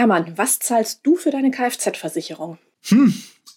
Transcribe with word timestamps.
Hermann, 0.00 0.32
was 0.36 0.58
zahlst 0.58 1.00
du 1.02 1.14
für 1.14 1.30
deine 1.30 1.50
Kfz-Versicherung? 1.50 2.56
Hm, 2.88 3.12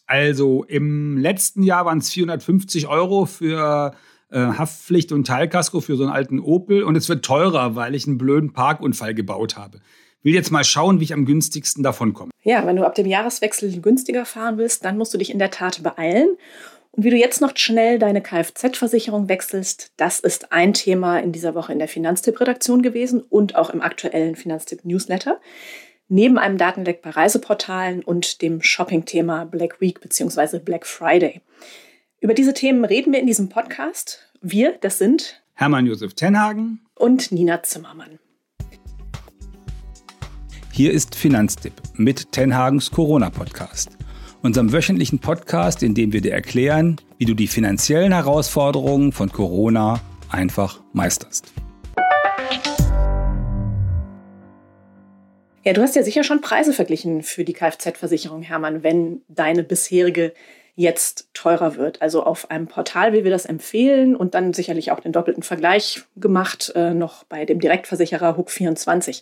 also 0.05 0.65
im 0.65 1.17
letzten 1.17 1.63
Jahr 1.63 1.85
waren 1.85 1.99
es 1.99 2.11
450 2.11 2.87
Euro 2.89 3.25
für 3.25 3.93
äh, 4.29 4.39
Haftpflicht 4.39 5.13
und 5.13 5.25
Teilkasko 5.25 5.79
für 5.79 5.95
so 5.95 6.03
einen 6.03 6.11
alten 6.11 6.41
Opel 6.41 6.83
und 6.83 6.97
es 6.97 7.07
wird 7.07 7.23
teurer, 7.23 7.77
weil 7.77 7.95
ich 7.95 8.07
einen 8.07 8.17
blöden 8.17 8.51
Parkunfall 8.51 9.13
gebaut 9.13 9.55
habe. 9.55 9.79
Will 10.21 10.33
jetzt 10.33 10.51
mal 10.51 10.65
schauen, 10.65 10.99
wie 10.99 11.05
ich 11.05 11.13
am 11.13 11.23
günstigsten 11.23 11.81
davon 11.81 12.13
komme. 12.13 12.31
Ja, 12.41 12.67
wenn 12.67 12.75
du 12.75 12.85
ab 12.85 12.95
dem 12.95 13.07
Jahreswechsel 13.07 13.79
günstiger 13.79 14.25
fahren 14.25 14.57
willst, 14.57 14.83
dann 14.83 14.97
musst 14.97 15.13
du 15.13 15.17
dich 15.17 15.31
in 15.31 15.39
der 15.39 15.49
Tat 15.49 15.81
beeilen. 15.81 16.27
Und 16.91 17.05
wie 17.05 17.09
du 17.09 17.15
jetzt 17.15 17.39
noch 17.39 17.55
schnell 17.55 17.99
deine 17.99 18.21
Kfz-Versicherung 18.21 19.29
wechselst, 19.29 19.93
das 19.95 20.19
ist 20.19 20.51
ein 20.51 20.73
Thema 20.73 21.19
in 21.19 21.31
dieser 21.31 21.55
Woche 21.55 21.71
in 21.71 21.79
der 21.79 21.87
Finanztipp-Redaktion 21.87 22.81
gewesen 22.81 23.21
und 23.21 23.55
auch 23.55 23.69
im 23.69 23.81
aktuellen 23.81 24.35
Finanztipp-Newsletter. 24.35 25.39
Neben 26.15 26.37
einem 26.37 26.59
Datenleck 26.59 27.01
bei 27.01 27.09
Reiseportalen 27.09 28.03
und 28.03 28.43
dem 28.43 28.61
Shopping-Thema 28.61 29.45
Black 29.45 29.81
Week 29.81 29.99
bzw. 29.99 30.59
Black 30.59 30.85
Friday. 30.85 31.41
Über 32.19 32.35
diese 32.35 32.53
Themen 32.53 32.85
reden 32.85 33.11
wir 33.11 33.19
in 33.19 33.25
diesem 33.25 33.49
Podcast. 33.49 34.19
Wir, 34.39 34.77
das 34.81 34.99
sind 34.99 35.41
Hermann 35.55 35.87
Josef 35.87 36.13
Tenhagen 36.13 36.81
und 36.93 37.31
Nina 37.31 37.63
Zimmermann. 37.63 38.19
Hier 40.71 40.91
ist 40.91 41.15
Finanztipp 41.15 41.73
mit 41.95 42.31
Tenhagens 42.31 42.91
Corona-Podcast 42.91 43.97
unserem 44.43 44.71
wöchentlichen 44.71 45.17
Podcast, 45.17 45.81
in 45.81 45.95
dem 45.95 46.13
wir 46.13 46.21
dir 46.21 46.33
erklären, 46.33 46.97
wie 47.17 47.25
du 47.25 47.33
die 47.33 47.47
finanziellen 47.47 48.11
Herausforderungen 48.11 49.13
von 49.13 49.31
Corona 49.31 49.99
einfach 50.29 50.79
meisterst. 50.91 51.51
Ja, 55.63 55.71
du 55.71 55.81
hast 55.81 55.95
ja 55.95 56.03
sicher 56.03 56.25
schon 56.25 56.41
Preise 56.41 56.73
verglichen 56.73 57.23
für 57.23 57.45
die 57.45 57.53
Kfz-Versicherung, 57.53 58.41
Hermann, 58.41 58.83
wenn 58.83 59.21
deine 59.29 59.63
bisherige 59.63 60.33
jetzt 60.75 61.29
teurer 61.33 61.77
wird. 61.77 62.01
Also 62.01 62.23
auf 62.23 62.51
einem 62.51 62.67
Portal, 62.67 63.13
wie 63.13 63.23
wir 63.23 63.31
das 63.31 63.45
empfehlen 63.45 64.15
und 64.15 64.33
dann 64.33 64.53
sicherlich 64.53 64.91
auch 64.91 64.99
den 64.99 65.13
doppelten 65.13 65.43
Vergleich 65.43 66.03
gemacht, 66.17 66.73
äh, 66.75 66.93
noch 66.93 67.23
bei 67.23 67.45
dem 67.45 67.61
Direktversicherer 67.61 68.37
HUK24. 68.37 69.21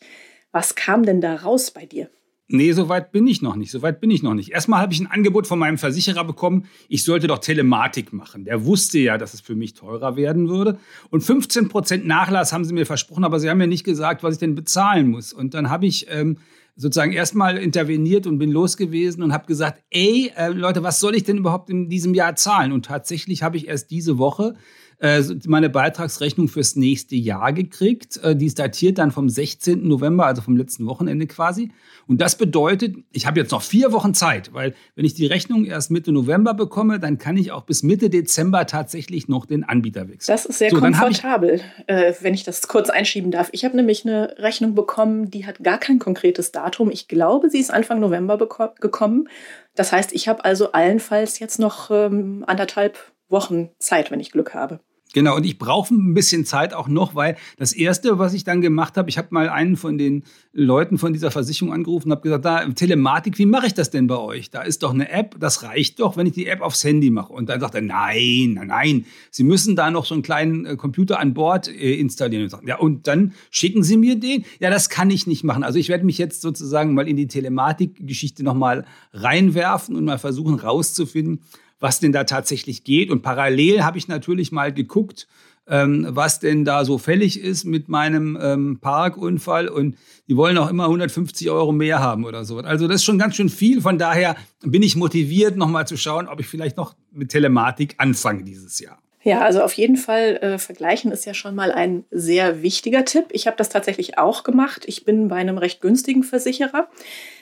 Was 0.51 0.73
kam 0.73 1.05
denn 1.05 1.21
da 1.21 1.35
raus 1.35 1.69
bei 1.69 1.85
dir? 1.85 2.09
Nee, 2.53 2.73
so 2.73 2.89
weit 2.89 3.11
bin 3.11 3.27
ich 3.27 3.41
noch 3.41 3.55
nicht. 3.55 3.71
So 3.71 3.81
weit 3.81 4.01
bin 4.01 4.11
ich 4.11 4.23
noch 4.23 4.33
nicht. 4.33 4.51
Erstmal 4.51 4.81
habe 4.81 4.91
ich 4.93 4.99
ein 4.99 5.07
Angebot 5.07 5.47
von 5.47 5.57
meinem 5.57 5.77
Versicherer 5.77 6.25
bekommen, 6.25 6.65
ich 6.89 7.03
sollte 7.03 7.27
doch 7.27 7.39
Telematik 7.39 8.11
machen. 8.11 8.43
Der 8.43 8.65
wusste 8.65 8.99
ja, 8.99 9.17
dass 9.17 9.33
es 9.33 9.39
für 9.39 9.55
mich 9.55 9.73
teurer 9.73 10.17
werden 10.17 10.49
würde. 10.49 10.77
Und 11.09 11.21
15 11.21 11.69
Prozent 11.69 12.05
Nachlass 12.05 12.51
haben 12.51 12.65
sie 12.65 12.73
mir 12.73 12.85
versprochen, 12.85 13.23
aber 13.23 13.39
sie 13.39 13.49
haben 13.49 13.57
mir 13.57 13.67
nicht 13.67 13.85
gesagt, 13.85 14.21
was 14.21 14.35
ich 14.35 14.39
denn 14.39 14.55
bezahlen 14.55 15.09
muss. 15.09 15.31
Und 15.31 15.53
dann 15.53 15.69
habe 15.69 15.85
ich 15.85 16.07
ähm, 16.09 16.37
sozusagen 16.75 17.13
erstmal 17.13 17.57
interveniert 17.57 18.27
und 18.27 18.37
bin 18.37 18.51
los 18.51 18.75
gewesen 18.75 19.23
und 19.23 19.31
habe 19.31 19.45
gesagt, 19.45 19.81
ey, 19.89 20.31
äh, 20.35 20.49
Leute, 20.49 20.83
was 20.83 20.99
soll 20.99 21.15
ich 21.15 21.23
denn 21.23 21.37
überhaupt 21.37 21.69
in 21.69 21.87
diesem 21.87 22.13
Jahr 22.13 22.35
zahlen? 22.35 22.73
Und 22.73 22.85
tatsächlich 22.85 23.43
habe 23.43 23.57
ich 23.57 23.67
erst 23.67 23.91
diese 23.91 24.17
Woche 24.17 24.55
äh, 25.01 25.23
meine 25.47 25.69
Beitragsrechnung 25.69 26.47
fürs 26.47 26.75
nächste 26.75 27.15
Jahr 27.15 27.53
gekriegt. 27.53 28.17
Äh, 28.23 28.35
die 28.35 28.45
ist 28.45 28.59
datiert 28.59 28.99
dann 28.99 29.09
vom 29.09 29.29
16. 29.29 29.87
November, 29.87 30.27
also 30.27 30.43
vom 30.43 30.55
letzten 30.55 30.85
Wochenende 30.85 31.25
quasi. 31.25 31.71
Und 32.07 32.21
das 32.21 32.35
bedeutet, 32.35 32.95
ich 33.11 33.25
habe 33.25 33.39
jetzt 33.39 33.51
noch 33.51 33.63
vier 33.63 33.91
Wochen 33.93 34.13
Zeit, 34.13 34.53
weil 34.53 34.75
wenn 34.95 35.03
ich 35.03 35.15
die 35.15 35.25
Rechnung 35.25 35.65
erst 35.65 35.89
Mitte 35.89 36.11
November 36.11 36.53
bekomme, 36.53 36.99
dann 36.99 37.17
kann 37.17 37.35
ich 37.35 37.51
auch 37.51 37.63
bis 37.63 37.81
Mitte 37.81 38.11
Dezember 38.11 38.67
tatsächlich 38.67 39.27
noch 39.27 39.47
den 39.47 39.63
Anbieter 39.63 40.07
wechseln. 40.07 40.33
Das 40.35 40.45
ist 40.45 40.59
sehr 40.59 40.69
so, 40.69 40.79
komfortabel, 40.79 41.55
ich, 41.55 41.89
äh, 41.89 42.13
wenn 42.21 42.35
ich 42.35 42.43
das 42.43 42.67
kurz 42.67 42.91
einschieben 42.91 43.31
darf. 43.31 43.49
Ich 43.53 43.65
habe 43.65 43.75
nämlich 43.75 44.05
eine 44.05 44.35
Rechnung 44.37 44.75
bekommen, 44.75 45.31
die 45.31 45.47
hat 45.47 45.63
gar 45.63 45.79
kein 45.79 45.97
konkretes 45.97 46.51
Datum. 46.51 46.91
Ich 46.91 47.07
glaube, 47.07 47.49
sie 47.49 47.59
ist 47.59 47.73
Anfang 47.73 47.99
November 47.99 48.37
gekommen. 48.37 49.29
Das 49.73 49.91
heißt, 49.91 50.13
ich 50.13 50.27
habe 50.27 50.45
also 50.45 50.73
allenfalls 50.73 51.39
jetzt 51.39 51.57
noch 51.57 51.89
ähm, 51.89 52.43
anderthalb 52.45 52.99
Wochen 53.29 53.69
Zeit, 53.79 54.11
wenn 54.11 54.19
ich 54.19 54.31
Glück 54.31 54.53
habe. 54.53 54.79
Genau, 55.13 55.35
und 55.35 55.45
ich 55.45 55.57
brauche 55.57 55.93
ein 55.93 56.13
bisschen 56.13 56.45
Zeit 56.45 56.73
auch 56.73 56.87
noch, 56.87 57.15
weil 57.15 57.35
das 57.57 57.73
Erste, 57.73 58.17
was 58.17 58.33
ich 58.33 58.45
dann 58.45 58.61
gemacht 58.61 58.95
habe, 58.95 59.09
ich 59.09 59.17
habe 59.17 59.27
mal 59.31 59.49
einen 59.49 59.75
von 59.75 59.97
den 59.97 60.23
Leuten 60.53 60.97
von 60.97 61.11
dieser 61.11 61.31
Versicherung 61.31 61.73
angerufen 61.73 62.07
und 62.07 62.11
habe 62.11 62.21
gesagt, 62.21 62.45
da, 62.45 62.65
Telematik, 62.69 63.37
wie 63.37 63.45
mache 63.45 63.67
ich 63.67 63.73
das 63.73 63.89
denn 63.89 64.07
bei 64.07 64.17
euch? 64.17 64.51
Da 64.51 64.61
ist 64.61 64.83
doch 64.83 64.93
eine 64.93 65.09
App, 65.09 65.35
das 65.39 65.63
reicht 65.63 65.99
doch, 65.99 66.15
wenn 66.15 66.27
ich 66.27 66.33
die 66.33 66.47
App 66.47 66.61
aufs 66.61 66.83
Handy 66.83 67.09
mache. 67.09 67.33
Und 67.33 67.49
dann 67.49 67.59
sagt 67.59 67.75
er, 67.75 67.81
nein, 67.81 68.53
nein, 68.53 68.67
nein, 68.67 69.05
Sie 69.31 69.43
müssen 69.43 69.75
da 69.75 69.91
noch 69.91 70.05
so 70.05 70.13
einen 70.13 70.23
kleinen 70.23 70.65
äh, 70.65 70.75
Computer 70.77 71.19
an 71.19 71.33
Bord 71.33 71.67
äh, 71.67 71.95
installieren. 71.95 72.43
Und 72.43 72.49
sagt, 72.49 72.67
ja, 72.67 72.77
und 72.77 73.07
dann 73.07 73.33
schicken 73.49 73.83
Sie 73.83 73.97
mir 73.97 74.17
den? 74.17 74.45
Ja, 74.59 74.69
das 74.69 74.89
kann 74.89 75.09
ich 75.09 75.27
nicht 75.27 75.43
machen. 75.43 75.63
Also 75.63 75.77
ich 75.77 75.89
werde 75.89 76.05
mich 76.05 76.17
jetzt 76.17 76.41
sozusagen 76.41 76.93
mal 76.93 77.07
in 77.07 77.17
die 77.17 77.27
Telematik-Geschichte 77.27 78.43
nochmal 78.43 78.85
reinwerfen 79.13 79.95
und 79.95 80.05
mal 80.05 80.19
versuchen 80.19 80.55
rauszufinden, 80.55 81.41
was 81.81 81.99
denn 81.99 82.13
da 82.13 82.23
tatsächlich 82.23 82.85
geht. 82.85 83.09
Und 83.11 83.23
parallel 83.23 83.83
habe 83.83 83.97
ich 83.97 84.07
natürlich 84.07 84.53
mal 84.53 84.71
geguckt, 84.71 85.27
ähm, 85.67 86.07
was 86.09 86.39
denn 86.39 86.63
da 86.63 86.85
so 86.85 86.97
fällig 86.97 87.39
ist 87.39 87.65
mit 87.65 87.89
meinem 87.89 88.37
ähm, 88.39 88.79
Parkunfall. 88.79 89.67
Und 89.67 89.97
die 90.29 90.37
wollen 90.37 90.57
auch 90.57 90.69
immer 90.69 90.85
150 90.85 91.49
Euro 91.49 91.71
mehr 91.71 91.99
haben 91.99 92.23
oder 92.23 92.45
so. 92.45 92.59
Also 92.59 92.87
das 92.87 92.97
ist 92.97 93.03
schon 93.03 93.17
ganz 93.17 93.35
schön 93.35 93.49
viel. 93.49 93.81
Von 93.81 93.97
daher 93.97 94.37
bin 94.61 94.83
ich 94.83 94.95
motiviert, 94.95 95.57
nochmal 95.57 95.87
zu 95.87 95.97
schauen, 95.97 96.27
ob 96.27 96.39
ich 96.39 96.47
vielleicht 96.47 96.77
noch 96.77 96.95
mit 97.11 97.29
Telematik 97.29 97.95
anfange 97.97 98.43
dieses 98.43 98.79
Jahr. 98.79 98.99
Ja, 99.23 99.41
also 99.41 99.61
auf 99.61 99.73
jeden 99.73 99.97
Fall 99.97 100.37
äh, 100.37 100.57
vergleichen 100.57 101.11
ist 101.11 101.25
ja 101.25 101.35
schon 101.35 101.53
mal 101.53 101.71
ein 101.71 102.05
sehr 102.09 102.63
wichtiger 102.63 103.05
Tipp. 103.05 103.25
Ich 103.29 103.45
habe 103.45 103.55
das 103.55 103.69
tatsächlich 103.69 104.17
auch 104.17 104.43
gemacht. 104.43 104.83
Ich 104.87 105.05
bin 105.05 105.27
bei 105.27 105.35
einem 105.35 105.59
recht 105.59 105.79
günstigen 105.79 106.23
Versicherer. 106.23 106.87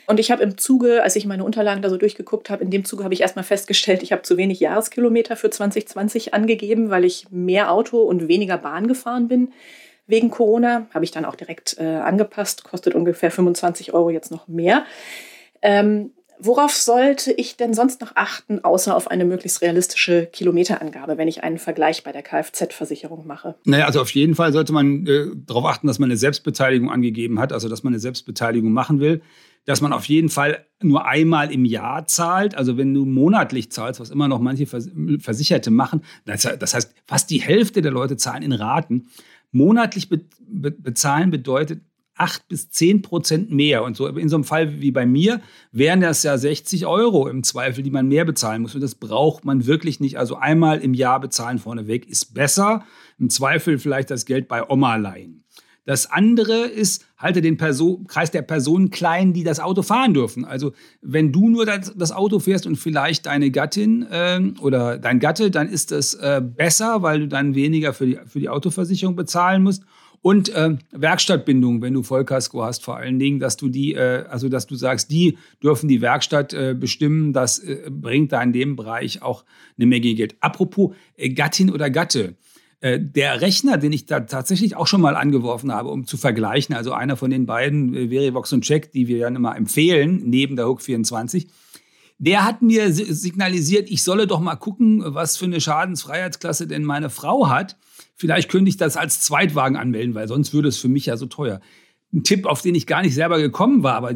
Und 0.05 0.19
ich 0.19 0.29
habe 0.29 0.43
im 0.43 0.57
Zuge, 0.57 1.03
als 1.03 1.15
ich 1.15 1.25
meine 1.25 1.45
Unterlagen 1.45 1.81
da 1.81 1.89
so 1.89 1.95
durchgeguckt 1.95 2.49
habe, 2.49 2.63
in 2.63 2.71
dem 2.71 2.83
Zuge 2.83 3.05
habe 3.05 3.13
ich 3.13 3.21
erstmal 3.21 3.45
festgestellt, 3.45 4.03
ich 4.03 4.11
habe 4.11 4.23
zu 4.23 4.35
wenig 4.35 4.59
Jahreskilometer 4.59 5.37
für 5.37 5.49
2020 5.49 6.33
angegeben, 6.33 6.89
weil 6.89 7.05
ich 7.05 7.27
mehr 7.29 7.71
Auto 7.71 8.01
und 8.01 8.27
weniger 8.27 8.57
Bahn 8.57 8.87
gefahren 8.87 9.29
bin. 9.29 9.53
Wegen 10.05 10.31
Corona 10.31 10.87
habe 10.93 11.05
ich 11.05 11.11
dann 11.11 11.23
auch 11.23 11.35
direkt 11.35 11.77
äh, 11.79 11.83
angepasst, 11.83 12.63
kostet 12.65 12.95
ungefähr 12.95 13.31
25 13.31 13.93
Euro 13.93 14.09
jetzt 14.09 14.31
noch 14.31 14.47
mehr. 14.47 14.83
Ähm, 15.61 16.11
Worauf 16.41 16.73
sollte 16.73 17.33
ich 17.33 17.57
denn 17.57 17.73
sonst 17.73 17.99
noch 17.99 18.13
achten, 18.15 18.63
außer 18.63 18.95
auf 18.95 19.11
eine 19.11 19.25
möglichst 19.25 19.61
realistische 19.61 20.25
Kilometerangabe, 20.25 21.17
wenn 21.17 21.27
ich 21.27 21.43
einen 21.43 21.57
Vergleich 21.57 22.03
bei 22.03 22.13
der 22.13 22.21
Kfz-Versicherung 22.21 23.27
mache? 23.27 23.55
Naja, 23.65 23.85
also 23.85 23.99
auf 23.99 24.11
jeden 24.11 24.35
Fall 24.35 24.53
sollte 24.53 24.71
man 24.71 25.05
äh, 25.05 25.27
darauf 25.45 25.65
achten, 25.65 25.87
dass 25.87 25.99
man 25.99 26.09
eine 26.09 26.17
Selbstbeteiligung 26.17 26.89
angegeben 26.89 27.39
hat, 27.39 27.51
also 27.51 27.67
dass 27.67 27.83
man 27.83 27.91
eine 27.91 27.99
Selbstbeteiligung 27.99 28.71
machen 28.71 29.01
will, 29.01 29.21
dass 29.65 29.81
man 29.81 29.91
auf 29.91 30.05
jeden 30.05 30.29
Fall 30.29 30.65
nur 30.81 31.05
einmal 31.05 31.51
im 31.51 31.65
Jahr 31.65 32.07
zahlt. 32.07 32.55
Also 32.55 32.77
wenn 32.77 32.93
du 32.93 33.03
monatlich 33.03 33.69
zahlst, 33.71 33.99
was 33.99 34.09
immer 34.09 34.29
noch 34.29 34.39
manche 34.39 34.65
Versicherte 34.65 35.71
machen, 35.71 36.03
das 36.25 36.73
heißt, 36.73 36.95
fast 37.05 37.29
die 37.29 37.41
Hälfte 37.41 37.81
der 37.81 37.91
Leute 37.91 38.15
zahlen 38.15 38.43
in 38.43 38.53
Raten. 38.53 39.09
Monatlich 39.51 40.09
be 40.09 40.21
be 40.39 40.71
bezahlen 40.71 41.31
bedeutet, 41.31 41.81
8 42.19 42.47
bis 42.47 42.69
10 42.69 43.01
Prozent 43.01 43.51
mehr. 43.51 43.83
Und 43.83 43.95
so 43.95 44.07
in 44.07 44.29
so 44.29 44.35
einem 44.35 44.43
Fall 44.43 44.81
wie 44.81 44.91
bei 44.91 45.05
mir 45.05 45.41
wären 45.71 46.01
das 46.01 46.23
ja 46.23 46.37
60 46.37 46.85
Euro 46.85 47.27
im 47.27 47.43
Zweifel, 47.43 47.83
die 47.83 47.91
man 47.91 48.07
mehr 48.07 48.25
bezahlen 48.25 48.61
muss. 48.61 48.75
Und 48.75 48.81
das 48.81 48.95
braucht 48.95 49.45
man 49.45 49.65
wirklich 49.65 49.99
nicht. 49.99 50.17
Also 50.17 50.35
einmal 50.35 50.79
im 50.79 50.93
Jahr 50.93 51.19
bezahlen 51.19 51.59
vorneweg 51.59 52.07
ist 52.07 52.33
besser. 52.33 52.83
Im 53.17 53.29
Zweifel 53.29 53.79
vielleicht 53.79 54.11
das 54.11 54.25
Geld 54.25 54.47
bei 54.47 54.69
Oma 54.69 54.97
leihen. 54.97 55.43
Das 55.89 56.11
andere 56.11 56.67
ist, 56.67 57.03
halte 57.17 57.41
den 57.41 57.57
Person, 57.57 58.05
Kreis 58.05 58.29
der 58.29 58.43
Personen 58.43 58.91
klein, 58.91 59.33
die 59.33 59.43
das 59.43 59.59
Auto 59.59 59.81
fahren 59.81 60.13
dürfen. 60.13 60.45
Also 60.45 60.73
wenn 61.01 61.31
du 61.31 61.49
nur 61.49 61.65
das, 61.65 61.95
das 61.97 62.11
Auto 62.11 62.37
fährst 62.37 62.67
und 62.67 62.75
vielleicht 62.75 63.25
deine 63.25 63.49
Gattin 63.49 64.03
äh, 64.03 64.39
oder 64.59 64.99
dein 64.99 65.19
Gatte, 65.19 65.49
dann 65.49 65.67
ist 65.67 65.91
das 65.91 66.13
äh, 66.13 66.43
besser, 66.43 67.01
weil 67.01 67.21
du 67.21 67.27
dann 67.27 67.55
weniger 67.55 67.93
für 67.93 68.05
die, 68.05 68.19
für 68.27 68.39
die 68.39 68.49
Autoversicherung 68.49 69.15
bezahlen 69.15 69.63
musst. 69.63 69.83
Und 70.21 70.49
äh, 70.49 70.75
Werkstattbindung, 70.91 71.81
wenn 71.81 71.93
du 71.93 72.03
Vollkasko 72.03 72.63
hast, 72.63 72.83
vor 72.83 72.97
allen 72.97 73.19
Dingen, 73.19 73.39
dass 73.39 73.55
du 73.55 73.69
die, 73.69 73.93
äh, 73.93 74.25
also 74.29 74.49
dass 74.49 74.67
du 74.67 74.75
sagst, 74.75 75.11
die 75.11 75.37
dürfen 75.63 75.87
die 75.87 76.01
Werkstatt 76.01 76.53
äh, 76.53 76.75
bestimmen, 76.77 77.31
das 77.31 77.59
äh, 77.59 77.89
bringt 77.89 78.31
da 78.31 78.41
in 78.41 78.51
dem 78.51 78.75
Bereich 78.75 79.21
auch 79.21 79.45
eine 79.77 79.85
Menge 79.85 80.13
Geld. 80.13 80.35
Apropos 80.41 80.93
äh, 81.15 81.29
Gattin 81.29 81.69
oder 81.69 81.89
Gatte. 81.89 82.35
Äh, 82.81 82.99
der 82.99 83.41
Rechner, 83.41 83.77
den 83.77 83.91
ich 83.93 84.05
da 84.05 84.21
tatsächlich 84.21 84.75
auch 84.75 84.87
schon 84.87 85.01
mal 85.01 85.15
angeworfen 85.15 85.71
habe, 85.71 85.89
um 85.89 86.05
zu 86.05 86.17
vergleichen, 86.17 86.75
also 86.75 86.91
einer 86.91 87.15
von 87.15 87.29
den 87.29 87.45
beiden, 87.45 87.93
Verivox 88.09 88.51
und 88.53 88.61
Check, 88.61 88.91
die 88.91 89.07
wir 89.07 89.17
ja 89.17 89.27
immer 89.27 89.55
empfehlen, 89.55 90.23
neben 90.25 90.55
der 90.55 90.67
Hook 90.67 90.81
24, 90.81 91.47
der 92.19 92.45
hat 92.45 92.61
mir 92.61 92.91
signalisiert, 92.93 93.89
ich 93.89 94.03
solle 94.03 94.27
doch 94.27 94.41
mal 94.41 94.57
gucken, 94.57 95.01
was 95.03 95.37
für 95.37 95.45
eine 95.45 95.61
Schadensfreiheitsklasse 95.61 96.67
denn 96.67 96.83
meine 96.83 97.09
Frau 97.09 97.49
hat. 97.49 97.77
Vielleicht 98.15 98.49
könnte 98.49 98.69
ich 98.69 98.77
das 98.77 98.97
als 98.97 99.21
Zweitwagen 99.21 99.77
anmelden, 99.77 100.13
weil 100.15 100.27
sonst 100.27 100.53
würde 100.53 100.67
es 100.67 100.77
für 100.77 100.89
mich 100.89 101.05
ja 101.05 101.15
so 101.15 101.25
teuer. 101.25 101.61
Ein 102.13 102.23
Tipp, 102.23 102.45
auf 102.45 102.61
den 102.61 102.75
ich 102.75 102.87
gar 102.87 103.01
nicht 103.01 103.15
selber 103.15 103.39
gekommen 103.39 103.83
war, 103.83 103.93
aber 103.93 104.13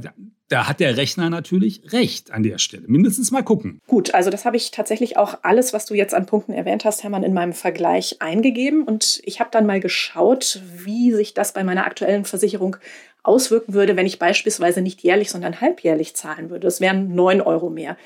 da 0.49 0.67
hat 0.67 0.81
der 0.81 0.97
Rechner 0.97 1.29
natürlich 1.29 1.93
recht 1.93 2.31
an 2.31 2.43
der 2.43 2.57
Stelle. 2.57 2.83
Mindestens 2.87 3.31
mal 3.31 3.41
gucken. 3.41 3.79
Gut, 3.87 4.13
also 4.13 4.29
das 4.29 4.43
habe 4.43 4.57
ich 4.57 4.71
tatsächlich 4.71 5.15
auch 5.15 5.39
alles, 5.43 5.71
was 5.71 5.85
du 5.85 5.93
jetzt 5.93 6.13
an 6.13 6.25
Punkten 6.25 6.51
erwähnt 6.51 6.83
hast, 6.83 7.03
Hermann, 7.03 7.23
in 7.23 7.33
meinem 7.33 7.53
Vergleich 7.53 8.21
eingegeben. 8.21 8.83
Und 8.83 9.21
ich 9.23 9.39
habe 9.39 9.49
dann 9.51 9.65
mal 9.65 9.79
geschaut, 9.79 10.61
wie 10.75 11.13
sich 11.13 11.33
das 11.33 11.53
bei 11.53 11.63
meiner 11.63 11.85
aktuellen 11.85 12.25
Versicherung 12.25 12.75
auswirken 13.23 13.73
würde, 13.73 13.95
wenn 13.95 14.05
ich 14.05 14.19
beispielsweise 14.19 14.81
nicht 14.81 15.01
jährlich, 15.01 15.29
sondern 15.29 15.61
halbjährlich 15.61 16.15
zahlen 16.15 16.49
würde. 16.49 16.67
Das 16.67 16.81
wären 16.81 17.15
9 17.15 17.41
Euro 17.41 17.69
mehr. 17.69 17.97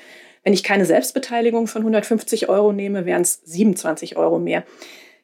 Wenn 0.44 0.52
ich 0.52 0.62
keine 0.62 0.84
Selbstbeteiligung 0.84 1.66
von 1.66 1.82
150 1.82 2.48
Euro 2.48 2.72
nehme, 2.72 3.04
wären 3.04 3.22
es 3.22 3.40
27 3.44 4.16
Euro 4.16 4.38
mehr. 4.38 4.64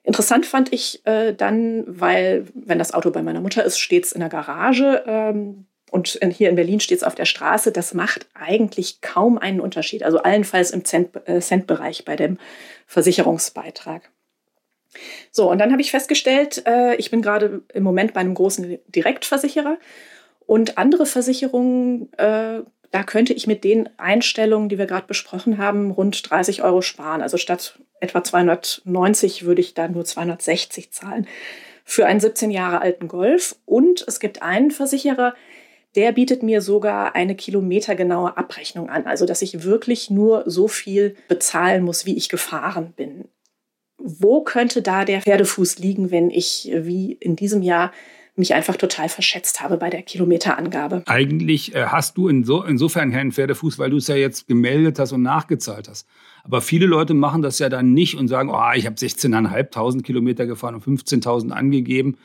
Interessant 0.02 0.44
fand 0.44 0.72
ich 0.72 1.04
äh, 1.06 1.32
dann, 1.32 1.84
weil, 1.86 2.46
wenn 2.54 2.78
das 2.78 2.92
Auto 2.92 3.10
bei 3.10 3.22
meiner 3.22 3.40
Mutter 3.40 3.64
ist, 3.64 3.78
steht 3.78 4.04
es 4.04 4.12
in 4.12 4.20
der 4.20 4.28
Garage 4.28 5.02
ähm, 5.06 5.66
und 5.90 6.16
in, 6.16 6.30
hier 6.30 6.50
in 6.50 6.56
Berlin 6.56 6.80
steht 6.80 6.98
es 6.98 7.04
auf 7.04 7.14
der 7.14 7.24
Straße. 7.24 7.72
Das 7.72 7.94
macht 7.94 8.26
eigentlich 8.34 9.00
kaum 9.00 9.38
einen 9.38 9.60
Unterschied. 9.60 10.02
Also 10.02 10.18
allenfalls 10.18 10.72
im 10.72 10.84
Cent, 10.84 11.16
äh, 11.26 11.40
Centbereich 11.40 12.04
bei 12.04 12.16
dem 12.16 12.36
Versicherungsbeitrag. 12.86 14.10
So, 15.30 15.50
und 15.50 15.58
dann 15.58 15.72
habe 15.72 15.82
ich 15.82 15.90
festgestellt, 15.90 16.62
äh, 16.66 16.94
ich 16.96 17.10
bin 17.10 17.22
gerade 17.22 17.62
im 17.72 17.82
Moment 17.82 18.14
bei 18.14 18.20
einem 18.20 18.34
großen 18.34 18.78
Direktversicherer 18.88 19.78
und 20.46 20.78
andere 20.78 21.06
Versicherungen, 21.06 22.12
äh, 22.14 22.60
da 22.90 23.02
könnte 23.02 23.32
ich 23.32 23.48
mit 23.48 23.64
den 23.64 23.88
Einstellungen, 23.98 24.68
die 24.68 24.78
wir 24.78 24.86
gerade 24.86 25.08
besprochen 25.08 25.58
haben, 25.58 25.90
rund 25.90 26.30
30 26.30 26.62
Euro 26.62 26.80
sparen. 26.80 27.22
Also 27.22 27.38
statt 27.38 27.78
etwa 27.98 28.22
290 28.22 29.44
würde 29.44 29.62
ich 29.62 29.74
da 29.74 29.88
nur 29.88 30.04
260 30.04 30.92
zahlen 30.92 31.26
für 31.84 32.06
einen 32.06 32.20
17 32.20 32.50
Jahre 32.50 32.80
alten 32.80 33.08
Golf. 33.08 33.56
Und 33.66 34.04
es 34.06 34.20
gibt 34.20 34.42
einen 34.42 34.70
Versicherer, 34.70 35.34
der 35.96 36.12
bietet 36.12 36.42
mir 36.42 36.60
sogar 36.60 37.14
eine 37.14 37.34
kilometergenaue 37.34 38.36
Abrechnung 38.36 38.88
an. 38.88 39.06
Also 39.06 39.26
dass 39.26 39.42
ich 39.42 39.64
wirklich 39.64 40.10
nur 40.10 40.44
so 40.46 40.68
viel 40.68 41.16
bezahlen 41.28 41.84
muss, 41.84 42.06
wie 42.06 42.16
ich 42.16 42.28
gefahren 42.28 42.92
bin. 42.96 43.24
Wo 43.98 44.42
könnte 44.42 44.82
da 44.82 45.04
der 45.04 45.22
Pferdefuß 45.22 45.78
liegen, 45.78 46.10
wenn 46.10 46.30
ich 46.30 46.70
wie 46.74 47.12
in 47.12 47.36
diesem 47.36 47.62
Jahr 47.62 47.92
mich 48.36 48.54
einfach 48.54 48.76
total 48.76 49.08
verschätzt 49.08 49.60
habe 49.60 49.76
bei 49.76 49.90
der 49.90 50.02
Kilometerangabe. 50.02 51.04
Eigentlich 51.06 51.74
äh, 51.74 51.86
hast 51.86 52.16
du 52.16 52.28
inso, 52.28 52.62
insofern 52.62 53.12
keinen 53.12 53.30
Pferdefuß, 53.30 53.78
weil 53.78 53.90
du 53.90 53.98
es 53.98 54.08
ja 54.08 54.16
jetzt 54.16 54.48
gemeldet 54.48 54.98
hast 54.98 55.12
und 55.12 55.22
nachgezahlt 55.22 55.88
hast. 55.88 56.08
Aber 56.42 56.60
viele 56.60 56.86
Leute 56.86 57.14
machen 57.14 57.42
das 57.42 57.58
ja 57.60 57.68
dann 57.68 57.92
nicht 57.92 58.16
und 58.16 58.28
sagen, 58.28 58.50
oh, 58.50 58.72
ich 58.74 58.86
habe 58.86 58.96
16.500 58.96 60.02
Kilometer 60.02 60.46
gefahren 60.46 60.74
und 60.74 60.84
15.000 60.84 61.50
angegeben. 61.50 62.16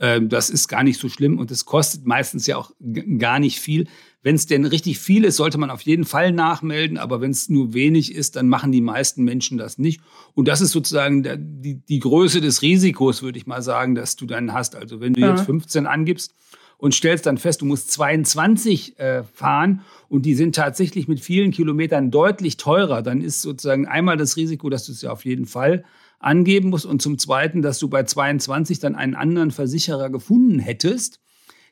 Ähm, 0.00 0.28
das 0.28 0.48
ist 0.48 0.68
gar 0.68 0.84
nicht 0.84 0.98
so 0.98 1.08
schlimm 1.08 1.38
und 1.38 1.50
es 1.50 1.66
kostet 1.66 2.06
meistens 2.06 2.46
ja 2.46 2.56
auch 2.56 2.70
gar 3.18 3.38
nicht 3.38 3.60
viel. 3.60 3.88
Wenn 4.28 4.34
es 4.34 4.44
denn 4.44 4.66
richtig 4.66 4.98
viel 4.98 5.24
ist, 5.24 5.36
sollte 5.36 5.56
man 5.56 5.70
auf 5.70 5.80
jeden 5.80 6.04
Fall 6.04 6.32
nachmelden, 6.32 6.98
aber 6.98 7.22
wenn 7.22 7.30
es 7.30 7.48
nur 7.48 7.72
wenig 7.72 8.14
ist, 8.14 8.36
dann 8.36 8.46
machen 8.46 8.72
die 8.72 8.82
meisten 8.82 9.24
Menschen 9.24 9.56
das 9.56 9.78
nicht. 9.78 10.02
Und 10.34 10.48
das 10.48 10.60
ist 10.60 10.72
sozusagen 10.72 11.22
der, 11.22 11.38
die, 11.38 11.76
die 11.76 11.98
Größe 11.98 12.42
des 12.42 12.60
Risikos, 12.60 13.22
würde 13.22 13.38
ich 13.38 13.46
mal 13.46 13.62
sagen, 13.62 13.94
dass 13.94 14.16
du 14.16 14.26
dann 14.26 14.52
hast. 14.52 14.76
Also 14.76 15.00
wenn 15.00 15.14
du 15.14 15.22
ja. 15.22 15.30
jetzt 15.30 15.46
15 15.46 15.86
angibst 15.86 16.34
und 16.76 16.94
stellst 16.94 17.24
dann 17.24 17.38
fest, 17.38 17.62
du 17.62 17.64
musst 17.64 17.90
22 17.90 18.98
äh, 18.98 19.22
fahren 19.22 19.80
und 20.10 20.26
die 20.26 20.34
sind 20.34 20.54
tatsächlich 20.54 21.08
mit 21.08 21.20
vielen 21.20 21.50
Kilometern 21.50 22.10
deutlich 22.10 22.58
teurer, 22.58 23.00
dann 23.00 23.22
ist 23.22 23.40
sozusagen 23.40 23.86
einmal 23.86 24.18
das 24.18 24.36
Risiko, 24.36 24.68
dass 24.68 24.84
du 24.84 24.92
es 24.92 25.00
ja 25.00 25.10
auf 25.10 25.24
jeden 25.24 25.46
Fall 25.46 25.86
angeben 26.18 26.68
musst 26.68 26.84
und 26.84 27.00
zum 27.00 27.16
Zweiten, 27.18 27.62
dass 27.62 27.78
du 27.78 27.88
bei 27.88 28.02
22 28.02 28.78
dann 28.78 28.94
einen 28.94 29.14
anderen 29.14 29.52
Versicherer 29.52 30.10
gefunden 30.10 30.58
hättest, 30.58 31.18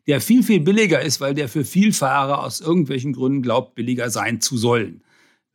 der 0.07 0.21
viel, 0.21 0.43
viel 0.43 0.61
billiger 0.61 1.03
ist, 1.03 1.21
weil 1.21 1.35
der 1.35 1.49
für 1.49 1.65
Vielfahrer 1.65 2.43
aus 2.43 2.61
irgendwelchen 2.61 3.13
Gründen 3.13 3.43
glaubt, 3.43 3.75
billiger 3.75 4.11
sein 4.11 4.41
zu 4.41 4.57
sollen. 4.57 5.03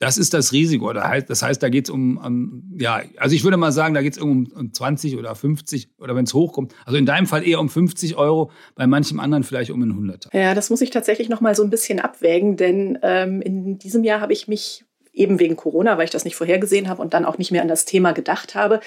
Das 0.01 0.17
ist 0.17 0.33
das 0.33 0.51
Risiko. 0.51 0.91
Das 0.93 1.43
heißt, 1.43 1.61
da 1.61 1.69
geht 1.69 1.85
es 1.85 1.91
um, 1.91 2.17
um, 2.17 2.63
ja, 2.75 3.03
also 3.17 3.35
ich 3.35 3.43
würde 3.43 3.57
mal 3.57 3.71
sagen, 3.71 3.93
da 3.93 4.01
geht 4.01 4.13
es 4.13 4.19
um, 4.19 4.51
um 4.55 4.73
20 4.73 5.15
oder 5.15 5.35
50 5.35 5.91
oder 5.99 6.15
wenn 6.15 6.23
es 6.23 6.33
hochkommt. 6.33 6.73
Also 6.85 6.97
in 6.97 7.05
deinem 7.05 7.27
Fall 7.27 7.47
eher 7.47 7.59
um 7.59 7.69
50 7.69 8.15
Euro, 8.15 8.49
bei 8.73 8.87
manchem 8.87 9.19
anderen 9.19 9.43
vielleicht 9.43 9.69
um 9.69 9.79
einen 9.79 9.95
Hunderter. 9.95 10.31
Ja, 10.33 10.55
das 10.55 10.71
muss 10.71 10.81
ich 10.81 10.89
tatsächlich 10.89 11.29
noch 11.29 11.39
mal 11.39 11.53
so 11.53 11.63
ein 11.63 11.69
bisschen 11.69 11.99
abwägen, 11.99 12.57
denn 12.57 12.97
ähm, 13.03 13.43
in 13.43 13.77
diesem 13.77 14.03
Jahr 14.03 14.21
habe 14.21 14.33
ich 14.33 14.47
mich 14.47 14.85
eben 15.13 15.39
wegen 15.39 15.55
Corona, 15.55 15.99
weil 15.99 16.05
ich 16.05 16.11
das 16.11 16.25
nicht 16.25 16.35
vorhergesehen 16.35 16.89
habe 16.89 17.01
und 17.01 17.13
dann 17.13 17.23
auch 17.23 17.37
nicht 17.37 17.51
mehr 17.51 17.61
an 17.61 17.67
das 17.67 17.85
Thema 17.85 18.11
gedacht 18.11 18.55
habe, 18.55 18.79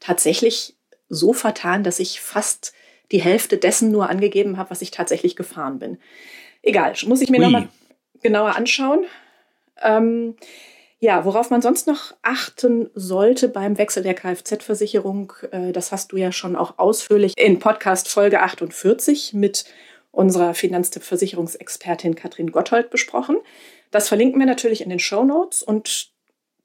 tatsächlich 0.00 0.78
so 1.10 1.34
vertan, 1.34 1.84
dass 1.84 2.00
ich 2.00 2.22
fast 2.22 2.72
die 3.12 3.20
Hälfte 3.20 3.58
dessen 3.58 3.90
nur 3.90 4.08
angegeben 4.08 4.56
habe, 4.56 4.70
was 4.70 4.82
ich 4.82 4.90
tatsächlich 4.90 5.36
gefahren 5.36 5.78
bin. 5.78 5.98
Egal, 6.62 6.94
muss 7.06 7.20
ich 7.20 7.30
mir 7.30 7.40
nochmal 7.40 7.68
genauer 8.22 8.56
anschauen. 8.56 9.04
Ähm, 9.82 10.36
ja, 10.98 11.24
worauf 11.26 11.50
man 11.50 11.60
sonst 11.60 11.86
noch 11.86 12.14
achten 12.22 12.88
sollte 12.94 13.48
beim 13.48 13.76
Wechsel 13.76 14.02
der 14.02 14.14
Kfz-Versicherung, 14.14 15.34
äh, 15.50 15.72
das 15.72 15.92
hast 15.92 16.12
du 16.12 16.16
ja 16.16 16.32
schon 16.32 16.56
auch 16.56 16.78
ausführlich 16.78 17.34
in 17.36 17.58
Podcast 17.58 18.08
Folge 18.08 18.40
48 18.40 19.34
mit 19.34 19.66
unserer 20.10 20.54
Finanztipp-Versicherungsexpertin 20.54 22.14
Katrin 22.14 22.52
Gotthold 22.52 22.88
besprochen. 22.88 23.36
Das 23.90 24.08
verlinken 24.08 24.38
wir 24.40 24.46
natürlich 24.46 24.80
in 24.80 24.88
den 24.88 24.98
Show 24.98 25.24
Notes 25.24 25.62
und 25.62 26.12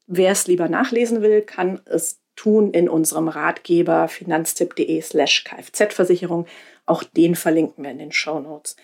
wer 0.06 0.32
es 0.32 0.46
lieber 0.46 0.68
nachlesen 0.68 1.20
will, 1.20 1.42
kann 1.42 1.80
es 1.84 2.19
tun 2.40 2.70
in 2.70 2.88
unserem 2.88 3.28
Ratgeber 3.28 4.08
finanztipp.de 4.08 5.02
slash 5.02 5.44
Kfz-Versicherung. 5.44 6.46
Auch 6.86 7.02
den 7.04 7.34
verlinken 7.34 7.84
wir 7.84 7.90
in 7.90 7.98
den 7.98 8.12
Show 8.12 8.40
Notes. 8.40 8.76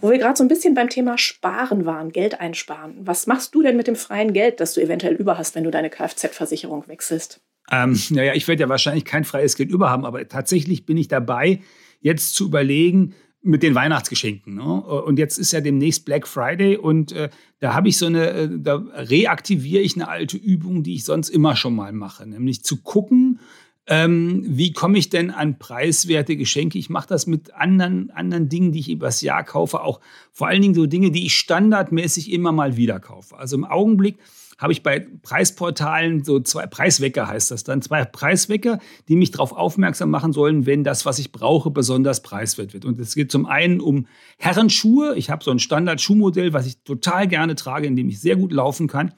Wo 0.00 0.10
wir 0.10 0.18
gerade 0.18 0.36
so 0.36 0.44
ein 0.44 0.48
bisschen 0.48 0.74
beim 0.74 0.88
Thema 0.88 1.18
Sparen 1.18 1.84
waren, 1.84 2.10
Geld 2.10 2.40
einsparen. 2.40 2.94
Was 3.00 3.26
machst 3.26 3.54
du 3.54 3.62
denn 3.62 3.76
mit 3.76 3.86
dem 3.86 3.96
freien 3.96 4.32
Geld, 4.32 4.60
das 4.60 4.72
du 4.72 4.80
eventuell 4.80 5.14
über 5.14 5.36
hast, 5.36 5.54
wenn 5.54 5.64
du 5.64 5.70
deine 5.70 5.90
Kfz-Versicherung 5.90 6.88
wechselst? 6.88 7.42
Ähm, 7.70 8.00
naja, 8.10 8.32
ich 8.34 8.48
werde 8.48 8.62
ja 8.62 8.68
wahrscheinlich 8.70 9.04
kein 9.04 9.24
freies 9.24 9.56
Geld 9.56 9.70
über 9.70 9.90
haben, 9.90 10.06
aber 10.06 10.26
tatsächlich 10.26 10.86
bin 10.86 10.96
ich 10.96 11.08
dabei, 11.08 11.60
jetzt 12.00 12.34
zu 12.34 12.46
überlegen, 12.46 13.14
mit 13.42 13.62
den 13.62 13.74
Weihnachtsgeschenken. 13.74 14.54
Ne? 14.54 14.62
Und 14.62 15.18
jetzt 15.18 15.36
ist 15.38 15.52
ja 15.52 15.60
demnächst 15.60 16.04
Black 16.04 16.28
Friday 16.28 16.76
und 16.76 17.12
äh, 17.12 17.28
da 17.58 17.74
habe 17.74 17.88
ich 17.88 17.98
so 17.98 18.06
eine, 18.06 18.30
äh, 18.30 18.48
da 18.50 18.76
reaktiviere 18.76 19.82
ich 19.82 19.96
eine 19.96 20.08
alte 20.08 20.36
Übung, 20.36 20.82
die 20.82 20.94
ich 20.94 21.04
sonst 21.04 21.28
immer 21.28 21.56
schon 21.56 21.74
mal 21.74 21.92
mache, 21.92 22.26
nämlich 22.26 22.62
zu 22.64 22.82
gucken, 22.82 23.40
ähm, 23.88 24.44
wie 24.46 24.72
komme 24.72 24.96
ich 24.96 25.10
denn 25.10 25.32
an 25.32 25.58
preiswerte 25.58 26.36
Geschenke? 26.36 26.78
Ich 26.78 26.88
mache 26.88 27.08
das 27.08 27.26
mit 27.26 27.52
anderen, 27.54 28.10
anderen 28.12 28.48
Dingen, 28.48 28.70
die 28.70 28.78
ich 28.78 28.90
übers 28.90 29.22
Jahr 29.22 29.42
kaufe, 29.42 29.80
auch 29.80 30.00
vor 30.30 30.46
allen 30.46 30.62
Dingen 30.62 30.74
so 30.74 30.86
Dinge, 30.86 31.10
die 31.10 31.26
ich 31.26 31.34
standardmäßig 31.34 32.30
immer 32.30 32.52
mal 32.52 32.76
wieder 32.76 33.00
kaufe. 33.00 33.36
Also 33.36 33.56
im 33.56 33.64
Augenblick 33.64 34.18
habe 34.62 34.72
ich 34.72 34.84
bei 34.84 35.04
Preisportalen 35.22 36.22
so 36.22 36.38
zwei 36.38 36.66
Preiswecker 36.66 37.26
heißt 37.26 37.50
das 37.50 37.64
dann, 37.64 37.82
zwei 37.82 38.04
Preiswecker, 38.04 38.78
die 39.08 39.16
mich 39.16 39.32
darauf 39.32 39.52
aufmerksam 39.52 40.08
machen 40.08 40.32
sollen, 40.32 40.66
wenn 40.66 40.84
das, 40.84 41.04
was 41.04 41.18
ich 41.18 41.32
brauche, 41.32 41.70
besonders 41.70 42.22
preiswert 42.22 42.72
wird. 42.72 42.84
Und 42.84 43.00
es 43.00 43.16
geht 43.16 43.32
zum 43.32 43.46
einen 43.46 43.80
um 43.80 44.06
Herrenschuhe. 44.38 45.16
Ich 45.16 45.30
habe 45.30 45.42
so 45.42 45.50
ein 45.50 45.58
Standard-Schuhmodell, 45.58 46.52
was 46.52 46.66
ich 46.66 46.78
total 46.84 47.26
gerne 47.26 47.56
trage, 47.56 47.88
in 47.88 47.96
dem 47.96 48.08
ich 48.08 48.20
sehr 48.20 48.36
gut 48.36 48.52
laufen 48.52 48.86
kann. 48.86 49.12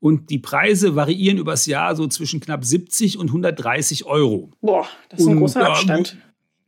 Und 0.00 0.30
die 0.30 0.38
Preise 0.38 0.96
variieren 0.96 1.38
übers 1.38 1.66
Jahr 1.66 1.94
so 1.94 2.06
zwischen 2.08 2.40
knapp 2.40 2.64
70 2.64 3.16
und 3.16 3.28
130 3.28 4.06
Euro. 4.06 4.50
Boah, 4.60 4.88
das 5.08 5.20
ist 5.20 5.26
ein 5.26 5.34
und, 5.34 5.38
großer 5.40 5.66
Abstand. 5.66 6.16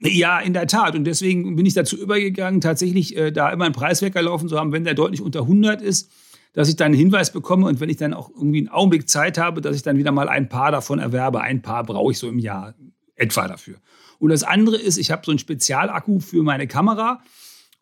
Äh, 0.01 0.11
ja, 0.11 0.39
in 0.39 0.53
der 0.53 0.69
Tat. 0.69 0.95
Und 0.95 1.05
deswegen 1.05 1.57
bin 1.57 1.67
ich 1.67 1.75
dazu 1.75 1.97
übergegangen, 1.97 2.61
tatsächlich 2.61 3.17
äh, 3.17 3.33
da 3.33 3.51
immer 3.51 3.65
einen 3.65 3.75
Preiswecker 3.75 4.23
laufen 4.23 4.49
zu 4.49 4.59
haben, 4.59 4.71
wenn 4.71 4.85
der 4.85 4.95
deutlich 4.95 5.23
unter 5.23 5.41
100 5.41 5.83
ist 5.83 6.13
dass 6.53 6.69
ich 6.69 6.77
dann 6.77 6.87
einen 6.87 6.95
Hinweis 6.95 7.33
bekomme 7.33 7.67
und 7.67 7.81
wenn 7.81 7.89
ich 7.89 7.97
dann 7.97 8.15
auch 8.15 8.31
irgendwie 8.31 8.59
einen 8.59 8.69
Augenblick 8.69 9.09
Zeit 9.09 9.39
habe, 9.39 9.61
dass 9.61 9.77
ich 9.77 9.83
dann 9.83 9.97
wieder 9.97 10.13
mal 10.13 10.29
ein 10.29 10.49
paar 10.49 10.71
davon 10.71 10.99
erwerbe. 10.99 11.41
Ein 11.41 11.63
paar 11.63 11.85
brauche 11.85 12.13
ich 12.13 12.19
so 12.19 12.29
im 12.29 12.39
Jahr 12.39 12.75
etwa 13.15 13.49
dafür. 13.49 13.77
Und 14.19 14.31
das 14.31 14.43
andere 14.43 14.77
ist, 14.77 14.99
ich 14.99 15.11
habe 15.11 15.23
so 15.25 15.33
einen 15.33 15.39
Spezialakku 15.39 16.21
für 16.21 16.43
meine 16.43 16.67
Kamera. 16.67 17.23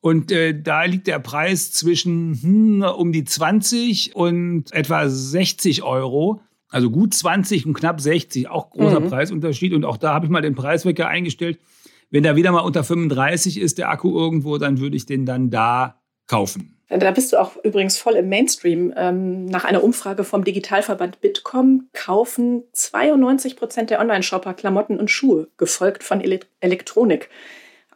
Und 0.01 0.33
äh, 0.33 0.59
da 0.59 0.85
liegt 0.85 1.07
der 1.07 1.19
Preis 1.19 1.73
zwischen 1.73 2.41
hm, 2.41 2.83
um 2.83 3.13
die 3.13 3.25
20 3.25 4.17
und 4.17 4.73
etwa 4.73 5.09
60 5.09 5.83
Euro. 5.83 6.41
Also 6.71 6.91
gut 6.91 7.13
20 7.13 7.67
und 7.67 7.75
knapp 7.75 8.01
60, 8.01 8.49
auch 8.49 8.71
großer 8.71 9.01
mhm. 9.01 9.09
Preisunterschied. 9.09 9.75
Und 9.75 9.85
auch 9.85 9.97
da 9.97 10.15
habe 10.15 10.27
ich 10.27 10.31
mal 10.31 10.41
den 10.41 10.55
Preiswecker 10.55 11.09
eingestellt. 11.09 11.59
Wenn 12.11 12.23
der 12.23 12.37
wieder 12.37 12.53
mal 12.53 12.61
unter 12.61 12.85
35 12.85 13.61
ist, 13.61 13.79
der 13.79 13.91
Akku 13.91 14.17
irgendwo, 14.17 14.57
dann 14.57 14.79
würde 14.79 14.97
ich 14.97 15.07
den 15.07 15.27
dann 15.27 15.51
da 15.51 16.01
kaufen. 16.27 16.80
Da 16.91 17.13
bist 17.13 17.33
du 17.33 17.41
auch 17.41 17.53
übrigens 17.63 17.99
voll 17.99 18.17
im 18.17 18.29
Mainstream. 18.29 18.93
Ähm, 18.97 19.45
nach 19.45 19.65
einer 19.65 19.85
Umfrage 19.85 20.25
vom 20.25 20.43
Digitalverband 20.43 21.21
Bitkom 21.21 21.89
kaufen 21.93 22.65
92 22.73 23.57
Prozent 23.57 23.91
der 23.91 24.01
Online-Shopper 24.01 24.55
Klamotten 24.55 24.99
und 24.99 25.09
Schuhe, 25.09 25.49
gefolgt 25.57 26.03
von 26.03 26.21
Ele 26.21 26.41
Elektronik. 26.59 27.31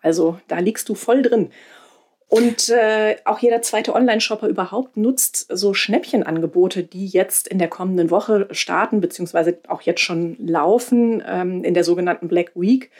Also 0.00 0.38
da 0.46 0.60
liegst 0.60 0.88
du 0.88 0.94
voll 0.94 1.22
drin. 1.22 1.50
Und 2.28 2.68
äh, 2.68 3.16
auch 3.24 3.40
jeder 3.40 3.62
zweite 3.62 3.94
Online-Shopper 3.94 4.46
überhaupt 4.46 4.96
nutzt 4.96 5.46
so 5.50 5.74
Schnäppchenangebote, 5.74 6.84
die 6.84 7.06
jetzt 7.06 7.48
in 7.48 7.58
der 7.58 7.68
kommenden 7.68 8.10
Woche 8.10 8.46
starten, 8.52 9.00
beziehungsweise 9.00 9.58
auch 9.66 9.82
jetzt 9.82 10.00
schon 10.00 10.36
laufen, 10.38 11.22
ähm, 11.26 11.64
in 11.64 11.74
der 11.74 11.84
sogenannten 11.84 12.28
Black 12.28 12.52
Week. 12.54 12.90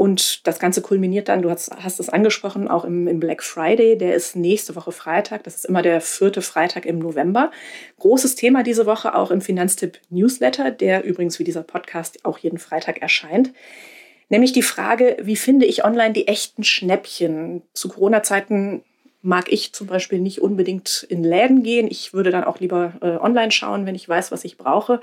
Und 0.00 0.46
das 0.46 0.58
Ganze 0.58 0.80
kulminiert 0.80 1.28
dann, 1.28 1.42
du 1.42 1.50
hast, 1.50 1.70
hast 1.76 2.00
es 2.00 2.08
angesprochen, 2.08 2.68
auch 2.68 2.86
im, 2.86 3.06
im, 3.06 3.20
Black 3.20 3.42
Friday, 3.42 3.98
der 3.98 4.14
ist 4.14 4.34
nächste 4.34 4.74
Woche 4.74 4.92
Freitag, 4.92 5.44
das 5.44 5.56
ist 5.56 5.66
immer 5.66 5.82
der 5.82 6.00
vierte 6.00 6.40
Freitag 6.40 6.86
im 6.86 7.00
November. 7.00 7.50
Großes 7.98 8.34
Thema 8.34 8.62
diese 8.62 8.86
Woche 8.86 9.14
auch 9.14 9.30
im 9.30 9.42
Finanztipp 9.42 10.00
Newsletter, 10.08 10.70
der 10.70 11.04
übrigens 11.04 11.38
wie 11.38 11.44
dieser 11.44 11.62
Podcast 11.62 12.24
auch 12.24 12.38
jeden 12.38 12.56
Freitag 12.56 13.02
erscheint. 13.02 13.52
Nämlich 14.30 14.54
die 14.54 14.62
Frage, 14.62 15.18
wie 15.20 15.36
finde 15.36 15.66
ich 15.66 15.84
online 15.84 16.14
die 16.14 16.28
echten 16.28 16.64
Schnäppchen? 16.64 17.60
Zu 17.74 17.90
Corona-Zeiten 17.90 18.82
mag 19.20 19.52
ich 19.52 19.74
zum 19.74 19.86
Beispiel 19.86 20.18
nicht 20.18 20.40
unbedingt 20.40 21.06
in 21.10 21.22
Läden 21.22 21.62
gehen. 21.62 21.88
Ich 21.90 22.14
würde 22.14 22.30
dann 22.30 22.44
auch 22.44 22.58
lieber 22.58 22.94
äh, 23.02 23.18
online 23.18 23.50
schauen, 23.50 23.84
wenn 23.84 23.94
ich 23.94 24.08
weiß, 24.08 24.32
was 24.32 24.46
ich 24.46 24.56
brauche. 24.56 25.02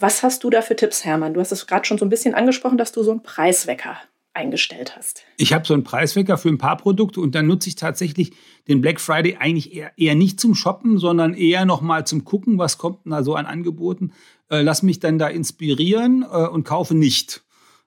Was 0.00 0.22
hast 0.22 0.44
du 0.44 0.50
da 0.50 0.62
für 0.62 0.76
Tipps, 0.76 1.04
Hermann? 1.04 1.34
Du 1.34 1.40
hast 1.40 1.50
es 1.50 1.66
gerade 1.66 1.84
schon 1.84 1.98
so 1.98 2.04
ein 2.04 2.08
bisschen 2.08 2.34
angesprochen, 2.34 2.78
dass 2.78 2.92
du 2.92 3.02
so 3.02 3.10
einen 3.10 3.22
Preiswecker 3.24 3.96
eingestellt 4.32 4.96
hast. 4.96 5.24
Ich 5.38 5.52
habe 5.52 5.66
so 5.66 5.74
einen 5.74 5.82
Preiswecker 5.82 6.38
für 6.38 6.48
ein 6.48 6.58
paar 6.58 6.76
Produkte 6.76 7.20
und 7.20 7.34
dann 7.34 7.48
nutze 7.48 7.68
ich 7.68 7.74
tatsächlich 7.74 8.32
den 8.68 8.80
Black 8.80 9.00
Friday 9.00 9.38
eigentlich 9.40 9.74
eher, 9.74 9.90
eher 9.98 10.14
nicht 10.14 10.38
zum 10.38 10.54
Shoppen, 10.54 10.98
sondern 10.98 11.34
eher 11.34 11.64
nochmal 11.64 12.06
zum 12.06 12.24
Gucken, 12.24 12.58
was 12.58 12.78
kommt 12.78 13.00
da 13.06 13.24
so 13.24 13.34
an 13.34 13.46
Angeboten. 13.46 14.12
Äh, 14.48 14.62
lass 14.62 14.84
mich 14.84 15.00
dann 15.00 15.18
da 15.18 15.26
inspirieren 15.26 16.22
äh, 16.22 16.46
und 16.46 16.62
kaufe 16.62 16.94
nicht. 16.94 17.42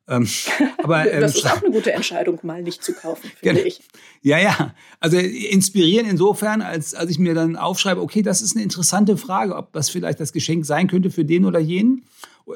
Ähm, 0.08 0.28
aber, 0.84 1.12
ähm, 1.12 1.22
das 1.22 1.36
ist 1.36 1.46
auch 1.52 1.62
eine 1.62 1.72
gute 1.72 1.92
Entscheidung, 1.94 2.40
mal 2.44 2.62
nicht 2.62 2.84
zu 2.84 2.94
kaufen, 2.94 3.32
finde 3.38 3.62
ich. 3.62 3.82
Ja, 4.22 4.38
ja. 4.40 4.74
Also 5.00 5.18
inspirieren 5.18 6.08
insofern, 6.08 6.62
als, 6.62 6.94
als 6.94 7.12
ich 7.12 7.20
mir 7.20 7.34
dann 7.34 7.56
aufschreibe, 7.56 8.02
okay, 8.02 8.22
das 8.22 8.42
ist 8.42 8.56
eine 8.56 8.64
interessante 8.64 9.18
Frage, 9.18 9.56
ob 9.56 9.74
das 9.74 9.90
vielleicht 9.90 10.20
das 10.20 10.34
Geschenk 10.34 10.66
sein 10.66 10.88
könnte 10.88 11.12
für 11.12 11.26
den 11.26 11.46
oder 11.46 11.60
jenen. 11.60 12.04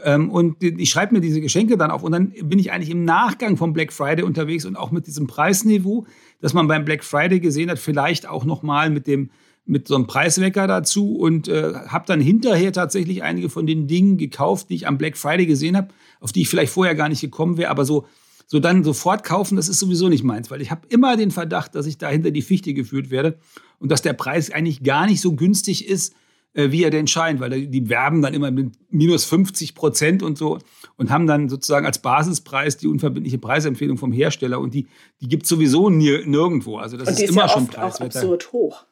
Ähm, 0.03 0.31
und 0.31 0.61
ich 0.63 0.89
schreibe 0.89 1.13
mir 1.13 1.21
diese 1.21 1.41
Geschenke 1.41 1.77
dann 1.77 1.91
auf 1.91 2.03
und 2.03 2.11
dann 2.11 2.31
bin 2.31 2.59
ich 2.59 2.71
eigentlich 2.71 2.89
im 2.89 3.05
Nachgang 3.05 3.55
vom 3.55 3.73
Black 3.73 3.93
Friday 3.93 4.23
unterwegs 4.23 4.65
und 4.65 4.75
auch 4.75 4.91
mit 4.91 5.07
diesem 5.07 5.27
Preisniveau, 5.27 6.05
das 6.41 6.53
man 6.53 6.67
beim 6.67 6.85
Black 6.85 7.03
Friday 7.03 7.39
gesehen 7.39 7.69
hat, 7.69 7.79
vielleicht 7.79 8.27
auch 8.27 8.45
nochmal 8.45 8.89
mit 8.89 9.07
dem 9.07 9.29
mit 9.67 9.87
so 9.87 9.95
einem 9.95 10.05
Preiswecker 10.05 10.67
dazu 10.67 11.17
und 11.17 11.47
äh, 11.47 11.73
habe 11.87 12.05
dann 12.05 12.21
hinterher 12.21 12.71
tatsächlich 12.71 13.23
einige 13.23 13.49
von 13.49 13.65
den 13.65 13.87
Dingen 13.87 14.17
gekauft, 14.17 14.69
die 14.69 14.75
ich 14.75 14.87
am 14.87 14.99
Black 14.99 15.17
Friday 15.17 15.47
gesehen 15.47 15.75
habe, 15.75 15.87
auf 16.19 16.31
die 16.31 16.41
ich 16.41 16.49
vielleicht 16.49 16.73
vorher 16.73 16.95
gar 16.95 17.09
nicht 17.09 17.21
gekommen 17.21 17.57
wäre, 17.57 17.69
aber 17.69 17.85
so 17.85 18.05
so 18.47 18.59
dann 18.59 18.83
sofort 18.83 19.23
kaufen, 19.23 19.55
das 19.55 19.69
ist 19.69 19.79
sowieso 19.79 20.09
nicht 20.09 20.23
meins, 20.23 20.51
weil 20.51 20.61
ich 20.61 20.71
habe 20.71 20.87
immer 20.89 21.17
den 21.17 21.31
Verdacht, 21.31 21.75
dass 21.75 21.85
ich 21.85 21.97
da 21.97 22.09
hinter 22.09 22.31
die 22.31 22.41
Fichte 22.41 22.73
geführt 22.73 23.09
werde 23.09 23.39
und 23.79 23.91
dass 23.91 24.01
der 24.01 24.13
Preis 24.13 24.51
eigentlich 24.51 24.83
gar 24.83 25.07
nicht 25.07 25.21
so 25.21 25.33
günstig 25.33 25.87
ist, 25.87 26.13
äh, 26.53 26.71
wie 26.71 26.83
er 26.83 26.91
denn 26.91 27.07
scheint, 27.07 27.39
weil 27.39 27.67
die 27.67 27.89
werben 27.89 28.21
dann 28.21 28.33
immer 28.33 28.51
mit 28.51 28.73
minus 28.89 29.25
50 29.25 29.75
Prozent 29.75 30.23
und 30.23 30.37
so 30.37 30.59
und 30.95 31.09
haben 31.09 31.27
dann 31.27 31.49
sozusagen 31.49 31.85
als 31.85 31.99
Basispreis 31.99 32.77
die 32.77 32.87
unverbindliche 32.87 33.39
Preisempfehlung 33.39 33.97
vom 33.97 34.11
Hersteller 34.11 34.59
und 34.59 34.73
die, 34.73 34.87
die 35.21 35.27
gibt 35.27 35.43
es 35.43 35.49
sowieso 35.49 35.89
nirgendwo. 35.89 36.77
Also 36.77 36.97
das 36.97 37.09
ist, 37.09 37.21
ist 37.21 37.29
immer 37.31 37.43
ja 37.43 37.49
schon 37.49 37.67
preiswerter. 37.67 38.19
absurd 38.19 38.51
hoch. 38.53 38.85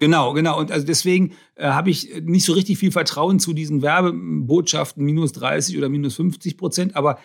Genau, 0.00 0.32
genau. 0.32 0.58
Und 0.58 0.70
also 0.70 0.86
deswegen 0.86 1.32
äh, 1.56 1.68
habe 1.68 1.90
ich 1.90 2.22
nicht 2.22 2.44
so 2.44 2.52
richtig 2.52 2.78
viel 2.78 2.92
Vertrauen 2.92 3.40
zu 3.40 3.52
diesen 3.52 3.82
Werbebotschaften, 3.82 5.04
minus 5.04 5.32
30 5.32 5.76
oder 5.76 5.88
minus 5.88 6.16
50 6.16 6.56
Prozent, 6.56 6.96
aber 6.96 7.18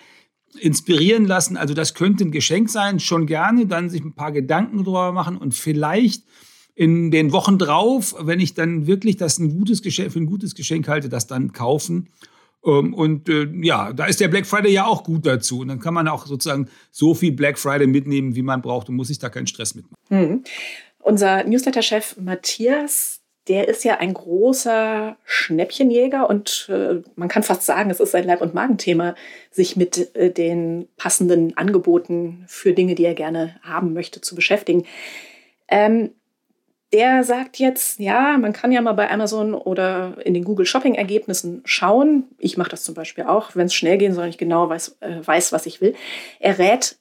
inspirieren 0.60 1.26
lassen, 1.26 1.58
also 1.58 1.74
das 1.74 1.94
könnte 1.94 2.24
ein 2.24 2.32
Geschenk 2.32 2.70
sein, 2.70 3.00
schon 3.00 3.26
gerne, 3.26 3.66
dann 3.66 3.90
sich 3.90 4.04
ein 4.04 4.14
paar 4.14 4.32
Gedanken 4.32 4.84
drüber 4.84 5.12
machen 5.12 5.38
und 5.38 5.54
vielleicht 5.54 6.24
in 6.76 7.12
den 7.12 7.32
Wochen 7.32 7.58
drauf, 7.58 8.16
wenn 8.20 8.40
ich 8.40 8.54
dann 8.54 8.88
wirklich 8.88 9.18
das 9.18 9.38
ein 9.38 9.50
gutes 9.50 9.82
Geschenk, 9.82 10.12
für 10.12 10.20
ein 10.20 10.26
gutes 10.26 10.56
Geschenk 10.56 10.88
halte, 10.88 11.10
das 11.10 11.28
dann 11.28 11.54
kaufen. 11.54 12.10
Ähm, 12.66 12.94
und 12.94 13.30
äh, 13.30 13.48
ja, 13.62 13.94
da 13.94 14.06
ist 14.06 14.20
der 14.20 14.28
Black 14.28 14.48
Friday 14.48 14.72
ja 14.72 14.86
auch 14.86 15.04
gut 15.04 15.26
dazu. 15.26 15.60
Und 15.60 15.68
dann 15.68 15.80
kann 15.80 15.94
man 15.94 16.08
auch 16.08 16.26
sozusagen 16.26 16.68
so 16.92 17.14
viel 17.14 17.34
Black 17.34 17.60
Friday 17.60 17.88
mitnehmen, 17.88 18.36
wie 18.36 18.42
man 18.42 18.62
braucht 18.62 18.90
und 18.90 18.96
muss 18.96 19.10
sich 19.10 19.20
da 19.20 19.30
keinen 19.30 19.48
Stress 19.48 19.76
mitmachen. 19.76 19.98
Mhm. 20.10 20.44
Unser 21.04 21.44
Newsletter-Chef 21.44 22.16
Matthias, 22.18 23.22
der 23.50 23.68
ist 23.68 23.84
ja 23.84 23.98
ein 23.98 24.14
großer 24.14 25.18
Schnäppchenjäger 25.26 26.30
und 26.30 26.70
äh, 26.70 27.02
man 27.16 27.28
kann 27.28 27.44
fast 27.44 27.64
sagen, 27.64 27.90
es 27.90 28.00
ist 28.00 28.12
sein 28.12 28.24
Leib- 28.24 28.42
und 28.42 28.54
Magenthema, 28.54 29.16
sich 29.52 29.76
mit 29.76 30.16
äh, 30.16 30.32
den 30.32 30.88
passenden 30.96 31.58
Angeboten 31.58 32.46
für 32.48 32.72
Dinge, 32.72 32.96
die 32.96 33.04
er 33.04 33.16
gerne 33.16 33.60
haben 33.64 33.94
möchte, 33.94 34.22
zu 34.22 34.34
beschäftigen. 34.34 34.86
Ähm, 35.68 36.12
der 36.94 37.24
sagt 37.24 37.58
jetzt, 37.58 38.00
ja, 38.00 38.38
man 38.38 38.54
kann 38.54 38.72
ja 38.72 38.80
mal 38.80 38.94
bei 38.94 39.10
Amazon 39.10 39.56
oder 39.56 40.16
in 40.24 40.34
den 40.34 40.46
Google 40.46 40.66
Shopping 40.66 40.96
Ergebnissen 40.96 41.64
schauen. 41.66 42.26
Ich 42.38 42.56
mache 42.56 42.70
das 42.70 42.84
zum 42.84 42.94
Beispiel 42.96 43.26
auch, 43.26 43.56
wenn 43.56 43.66
es 43.66 43.74
schnell 43.74 43.98
gehen 43.98 44.14
soll, 44.14 44.28
ich 44.28 44.38
genau 44.38 44.70
weiß, 44.70 44.98
äh, 45.02 45.26
weiß, 45.26 45.52
was 45.52 45.66
ich 45.66 45.82
will. 45.82 45.96
Er 46.40 46.60
rät 46.60 46.98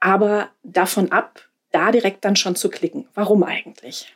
aber 0.00 0.48
davon 0.62 1.12
ab, 1.12 1.48
da 1.72 1.90
direkt 1.92 2.24
dann 2.24 2.36
schon 2.36 2.56
zu 2.56 2.68
klicken. 2.68 3.06
Warum 3.14 3.42
eigentlich? 3.42 4.14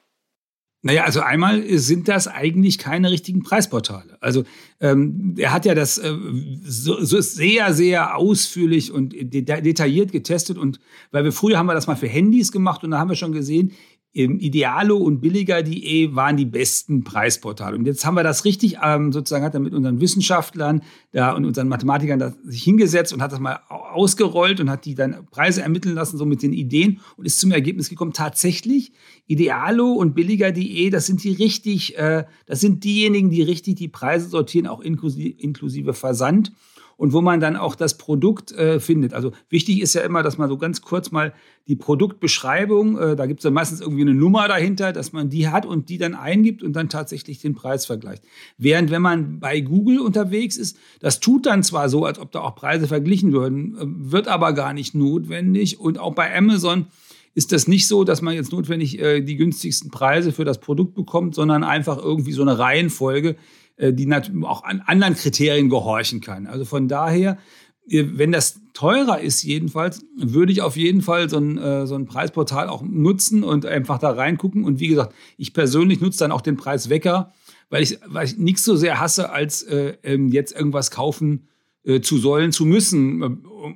Naja, 0.87 1.03
also 1.03 1.21
einmal 1.21 1.65
sind 1.79 2.07
das 2.07 2.29
eigentlich 2.29 2.79
keine 2.79 3.11
richtigen 3.11 3.43
Preisportale. 3.43 4.19
Also 4.21 4.45
ähm, 4.79 5.35
er 5.37 5.53
hat 5.53 5.65
ja 5.65 5.75
das 5.75 5.99
äh, 5.99 6.15
so, 6.63 7.03
so 7.03 7.21
sehr, 7.21 7.75
sehr 7.75 8.17
ausführlich 8.17 8.93
und 8.93 9.13
detailliert 9.13 10.13
getestet 10.13 10.59
und 10.59 10.79
weil 11.11 11.25
wir 11.25 11.33
früher 11.33 11.59
haben 11.59 11.67
wir 11.67 11.75
das 11.75 11.89
mal 11.89 11.97
für 11.97 12.07
Handys 12.07 12.53
gemacht 12.53 12.85
und 12.85 12.93
da 12.93 12.99
haben 12.99 13.09
wir 13.09 13.17
schon 13.17 13.33
gesehen, 13.33 13.73
Idealo 14.17 14.97
und 14.97 15.21
billiger.de 15.21 16.15
waren 16.15 16.39
die 16.39 16.47
besten 16.47 17.05
Preisportale. 17.05 17.77
Und 17.77 17.87
jetzt 17.87 18.07
haben 18.07 18.15
wir 18.15 18.23
das 18.23 18.47
richtig, 18.47 18.79
ähm, 18.83 19.13
sozusagen 19.13 19.45
hat 19.45 19.53
er 19.53 19.61
mit 19.61 19.75
unseren 19.75 20.01
Wissenschaftlern 20.01 20.83
da 21.13 21.33
und 21.33 21.45
unseren 21.45 21.69
Mathematikern 21.69 22.19
da 22.19 22.33
sich 22.45 22.63
hingesetzt 22.63 23.13
und 23.13 23.21
hat 23.21 23.33
das 23.33 23.41
mal 23.41 23.61
ausgerollt 23.69 24.59
und 24.61 24.71
hat 24.71 24.87
die 24.87 24.95
dann 24.95 25.27
Preise 25.31 25.61
ermitteln 25.61 25.95
lassen, 25.95 26.17
so 26.17 26.25
mit 26.25 26.43
den 26.43 26.55
Ideen 26.55 27.01
und 27.19 27.27
ist 27.27 27.39
zum 27.41 27.53
Ergebnis 27.53 27.91
gekommen, 27.91 28.15
tatsächlich, 28.15 28.93
Idealo 29.27 29.93
und 29.93 30.15
billiger.de, 30.15 30.89
das 30.89 31.05
sind 31.05 31.23
die 31.23 31.33
richtig, 31.33 31.99
äh, 31.99 32.25
das 32.47 32.61
sind 32.61 32.85
diejenigen, 32.85 33.29
die 33.29 33.43
richtig 33.43 33.77
die 33.77 33.89
Preise 33.89 34.29
sortieren, 34.29 34.67
auch 34.67 34.81
inklusive, 34.81 35.39
inklusive 35.39 35.93
Versand 35.93 36.53
und 36.97 37.12
wo 37.12 37.21
man 37.21 37.41
dann 37.41 37.57
auch 37.57 37.75
das 37.75 37.99
Produkt 37.99 38.53
äh, 38.53 38.81
findet. 38.81 39.12
Also 39.12 39.33
wichtig 39.50 39.81
ist 39.81 39.95
ja 39.95 40.03
immer, 40.03 40.23
dass 40.23 40.38
man 40.38 40.49
so 40.49 40.57
ganz 40.57 40.81
kurz 40.81 41.11
mal 41.11 41.35
die 41.69 41.76
Produktbeschreibung, 41.76 42.99
äh, 42.99 43.17
da 43.17 43.26
gibt 43.26 43.41
es 43.41 43.45
dann 43.45 43.53
meistens 43.53 43.81
irgendwie 43.81 44.03
eine 44.03 44.15
Nummer 44.15 44.49
dahinter, 44.49 44.93
dass 44.93 45.12
man 45.12 45.29
die 45.29 45.49
hat 45.49 45.67
und 45.67 45.88
die 45.88 45.99
dann 45.99 46.15
eingibt 46.15 46.62
und 46.62 46.73
dann 46.75 46.88
tatsächlich 46.88 47.38
den 47.41 47.55
Preis 47.55 47.87
vergleicht. 47.87 48.25
Während 48.57 48.91
wenn 48.91 49.03
man 49.03 49.41
bei 49.41 49.61
Google 49.61 50.00
unterwegs 50.00 50.57
ist, 50.57 50.79
das 51.00 51.21
tut 51.21 51.47
dann 51.47 51.62
zwar 51.62 51.88
so, 51.88 52.05
als 52.05 52.19
ob 52.19 52.33
da 52.33 52.41
auch 52.41 52.55
Preise 52.55 52.87
verglichen 52.87 53.33
würden, 53.33 53.76
äh, 53.76 54.12
wird 54.12 54.29
aber 54.29 54.53
gar 54.53 54.73
nicht 54.73 54.95
notwendig. 54.95 55.79
Und 55.79 55.99
auch 55.99 56.15
bei 56.15 56.35
Amazon 56.37 56.87
ist 57.35 57.53
das 57.53 57.69
nicht 57.69 57.87
so, 57.87 58.03
dass 58.03 58.23
man 58.23 58.35
jetzt 58.35 58.50
notwendig 58.50 58.99
äh, 58.99 59.21
die 59.21 59.37
günstigsten 59.37 59.91
Preise 59.91 60.33
für 60.33 60.47
das 60.47 60.59
Produkt 60.59 60.95
bekommt, 60.95 61.35
sondern 61.35 61.65
einfach 61.65 61.99
irgendwie 61.99 62.33
so 62.33 62.41
eine 62.41 62.59
Reihenfolge, 62.59 63.37
die 63.78 64.11
auch 64.45 64.64
an 64.64 64.80
anderen 64.80 65.14
Kriterien 65.14 65.68
gehorchen 65.68 66.21
kann. 66.21 66.47
Also 66.47 66.64
von 66.64 66.88
daher, 66.88 67.38
wenn 67.87 68.33
das 68.33 68.61
teurer 68.73 69.21
ist 69.21 69.42
jedenfalls, 69.42 70.04
würde 70.16 70.52
ich 70.52 70.62
auf 70.62 70.76
jeden 70.76 71.02
Fall 71.02 71.30
so 71.30 71.38
ein, 71.38 71.56
äh, 71.56 71.87
so 71.87 71.95
ein 71.95 72.06
Preisportal 72.06 72.68
auch 72.68 72.83
nutzen 72.83 73.45
und 73.45 73.64
einfach 73.64 73.99
da 73.99 74.11
reingucken. 74.11 74.64
Und 74.64 74.80
wie 74.80 74.88
gesagt, 74.88 75.14
ich 75.37 75.54
persönlich 75.54 76.00
nutze 76.00 76.18
dann 76.18 76.33
auch 76.33 76.40
den 76.40 76.56
Preiswecker, 76.56 77.33
weil 77.71 77.83
ich, 77.83 77.99
weil 78.06 78.26
ich 78.26 78.37
nichts 78.37 78.64
so 78.64 78.76
sehr 78.76 79.00
hasse, 79.00 79.30
als 79.30 79.62
äh, 79.62 79.95
ähm, 80.02 80.28
jetzt 80.28 80.52
irgendwas 80.52 80.90
kaufen 80.90 81.49
äh, 81.87 82.00
zu 82.00 82.19
sollen, 82.19 82.50
zu 82.50 82.66
müssen 82.66 83.23
äh, 83.23 83.31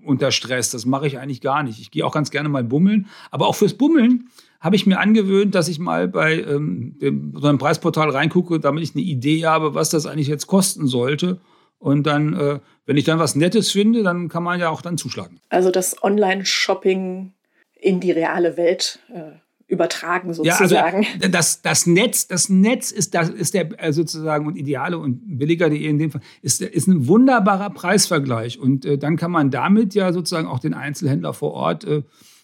unter 0.04 0.32
Stress. 0.32 0.70
Das 0.70 0.84
mache 0.84 1.06
ich 1.06 1.18
eigentlich 1.18 1.40
gar 1.40 1.62
nicht. 1.62 1.80
Ich 1.80 1.90
gehe 1.90 2.04
auch 2.04 2.12
ganz 2.12 2.30
gerne 2.30 2.48
mal 2.48 2.64
bummeln. 2.64 3.06
Aber 3.30 3.46
auch 3.46 3.54
fürs 3.54 3.74
Bummeln 3.74 4.28
habe 4.60 4.76
ich 4.76 4.84
mir 4.84 4.98
angewöhnt, 4.98 5.54
dass 5.54 5.68
ich 5.68 5.78
mal 5.78 6.08
bei 6.08 6.42
ähm, 6.42 6.98
dem, 7.00 7.34
so 7.36 7.46
einem 7.46 7.58
Preisportal 7.58 8.10
reingucke, 8.10 8.58
damit 8.58 8.82
ich 8.82 8.94
eine 8.94 9.04
Idee 9.04 9.46
habe, 9.46 9.74
was 9.74 9.90
das 9.90 10.06
eigentlich 10.06 10.28
jetzt 10.28 10.48
kosten 10.48 10.86
sollte. 10.86 11.40
Und 11.78 12.04
dann, 12.06 12.34
äh, 12.34 12.58
wenn 12.84 12.96
ich 12.96 13.04
dann 13.04 13.18
was 13.18 13.36
Nettes 13.36 13.70
finde, 13.70 14.02
dann 14.02 14.28
kann 14.28 14.42
man 14.42 14.58
ja 14.58 14.70
auch 14.70 14.82
dann 14.82 14.98
zuschlagen. 14.98 15.40
Also 15.48 15.70
das 15.70 16.02
Online-Shopping 16.02 17.32
in 17.74 18.00
die 18.00 18.10
reale 18.10 18.56
Welt 18.56 18.98
äh, 19.14 19.38
übertragen 19.70 20.34
sozusagen. 20.34 21.02
Ja, 21.02 21.08
also 21.14 21.28
das, 21.30 21.62
das 21.62 21.86
Netz, 21.86 22.26
das 22.26 22.48
Netz 22.48 22.90
ist, 22.90 23.14
das 23.14 23.30
ist 23.30 23.54
der 23.54 23.82
äh, 23.82 23.92
sozusagen 23.92 24.46
und 24.46 24.56
ideale 24.56 24.98
und 24.98 25.38
billiger.de 25.38 25.82
in 25.82 25.98
dem 25.98 26.10
Fall 26.10 26.20
ist, 26.42 26.60
ist 26.60 26.88
ein 26.88 27.06
wunderbarer 27.06 27.70
Preisvergleich 27.70 28.58
und 28.58 28.84
äh, 28.84 28.98
dann 28.98 29.16
kann 29.16 29.30
man 29.30 29.50
damit 29.50 29.94
ja 29.94 30.12
sozusagen 30.12 30.48
auch 30.48 30.58
den 30.58 30.74
Einzelhändler 30.74 31.32
vor 31.32 31.52
Ort 31.52 31.84
äh, 31.84 32.02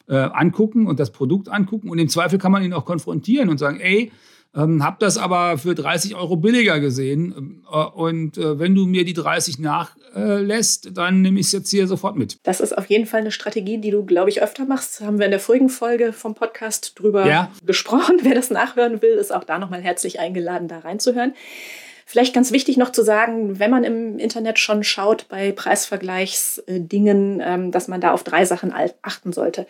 äh, 0.09 0.17
angucken 0.17 0.87
und 0.87 1.01
das 1.01 1.11
Produkt 1.11 1.49
angucken. 1.49 1.91
Und 1.91 1.99
im 1.99 2.09
Zweifel 2.09 2.39
kann 2.39 2.53
man 2.53 2.63
ihn 2.63 2.73
auch 2.73 2.85
konfrontieren 2.85 3.49
und 3.49 3.59
sagen, 3.59 3.81
ey, 3.81 4.13
ähm, 4.55 4.83
hab 4.83 4.99
das 5.01 5.19
aber 5.19 5.59
für 5.59 5.75
30 5.75 6.15
Euro 6.15 6.37
billiger 6.37 6.81
gesehen. 6.81 7.63
Äh, 7.71 7.77
und 7.77 8.39
äh, 8.39 8.59
wenn 8.59 8.75
du 8.75 8.87
mir 8.87 9.05
die 9.05 9.13
30 9.13 9.59
nachlässt, 9.59 10.87
äh, 10.87 10.93
dann 10.93 11.23
nehme 11.23 11.41
ich 11.41 11.47
es 11.47 11.53
jetzt 11.53 11.71
hier 11.71 11.87
sofort 11.87 12.17
mit. 12.17 12.39
Das 12.43 12.61
ist 12.61 12.77
auf 12.77 12.87
jeden 12.87 13.07
Fall 13.07 13.21
eine 13.21 13.31
Strategie, 13.31 13.79
die 13.79 13.91
du, 13.91 14.05
glaube 14.05 14.31
ich, 14.31 14.43
öfter 14.43 14.65
machst. 14.65 15.01
Haben 15.01 15.19
wir 15.19 15.27
in 15.27 15.31
der 15.31 15.41
vorigen 15.41 15.69
Folge 15.69 16.13
vom 16.13 16.35
Podcast 16.35 16.99
drüber 16.99 17.27
ja. 17.27 17.51
gesprochen. 17.65 18.19
Wer 18.23 18.35
das 18.35 18.51
nachhören 18.51 19.03
will, 19.03 19.15
ist 19.15 19.33
auch 19.33 19.45
da 19.45 19.59
nochmal 19.59 19.83
herzlich 19.83 20.21
eingeladen, 20.21 20.69
da 20.69 20.79
reinzuhören. 20.79 21.35
Vielleicht 22.09 22.33
ganz 22.33 22.53
wichtig 22.53 22.77
noch 22.77 22.93
zu 22.93 23.03
sagen, 23.03 23.59
wenn 23.59 23.73
man 23.73 23.83
im 23.83 24.21
Internet 24.21 24.61
schon 24.61 24.85
schaut 24.85 25.27
bei 25.29 25.51
Preisvergleichsdingen, 25.51 27.43
ähm, 27.45 27.73
dass 27.73 27.89
man 27.89 28.01
da 28.01 28.13
auf 28.13 28.23
drei 28.23 28.45
Sachen 28.45 28.73
achten 29.03 29.33
sollte. 29.33 29.67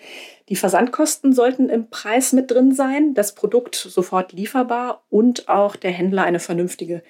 Die 0.50 0.56
Versandkosten 0.56 1.32
sollten 1.32 1.70
im 1.70 1.88
Preis 1.88 2.34
mit 2.34 2.50
drin 2.50 2.74
sein, 2.74 3.14
das 3.14 3.34
Produkt 3.34 3.74
sofort 3.74 4.34
lieferbar 4.34 5.02
und 5.08 5.48
auch 5.48 5.76
der 5.76 5.92
Händler 5.92 6.24
eine 6.24 6.38
vernünftige 6.38 7.02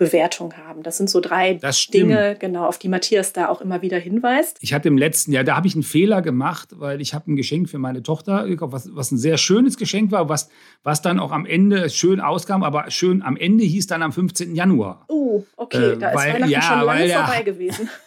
Bewertung 0.00 0.54
haben. 0.54 0.82
Das 0.82 0.96
sind 0.96 1.10
so 1.10 1.20
drei 1.20 1.60
Dinge, 1.92 2.34
genau, 2.40 2.64
auf 2.64 2.78
die 2.78 2.88
Matthias 2.88 3.34
da 3.34 3.50
auch 3.50 3.60
immer 3.60 3.82
wieder 3.82 3.98
hinweist. 3.98 4.56
Ich 4.62 4.72
hatte 4.72 4.88
im 4.88 4.96
letzten 4.96 5.30
Jahr, 5.30 5.44
da 5.44 5.56
habe 5.56 5.66
ich 5.66 5.74
einen 5.74 5.82
Fehler 5.82 6.22
gemacht, 6.22 6.70
weil 6.78 7.02
ich 7.02 7.12
habe 7.12 7.30
ein 7.30 7.36
Geschenk 7.36 7.68
für 7.68 7.78
meine 7.78 8.02
Tochter 8.02 8.46
gekauft, 8.46 8.72
was, 8.72 8.88
was 8.94 9.12
ein 9.12 9.18
sehr 9.18 9.36
schönes 9.36 9.76
Geschenk 9.76 10.10
war, 10.10 10.30
was, 10.30 10.48
was 10.82 11.02
dann 11.02 11.20
auch 11.20 11.32
am 11.32 11.44
Ende 11.44 11.90
schön 11.90 12.18
auskam, 12.18 12.62
aber 12.62 12.90
schön 12.90 13.20
am 13.20 13.36
Ende 13.36 13.62
hieß 13.64 13.88
dann 13.88 14.00
am 14.00 14.10
15. 14.10 14.54
Januar. 14.54 15.04
Oh, 15.08 15.44
okay, 15.56 15.92
äh, 15.92 15.98
da 15.98 16.14
weil, 16.14 16.28
ist 16.28 16.34
Weihnachten 16.34 16.50
ja, 16.50 16.62
schon 16.62 16.80
lange 16.80 17.06
der, 17.06 17.24
vorbei 17.24 17.42
gewesen. 17.42 17.88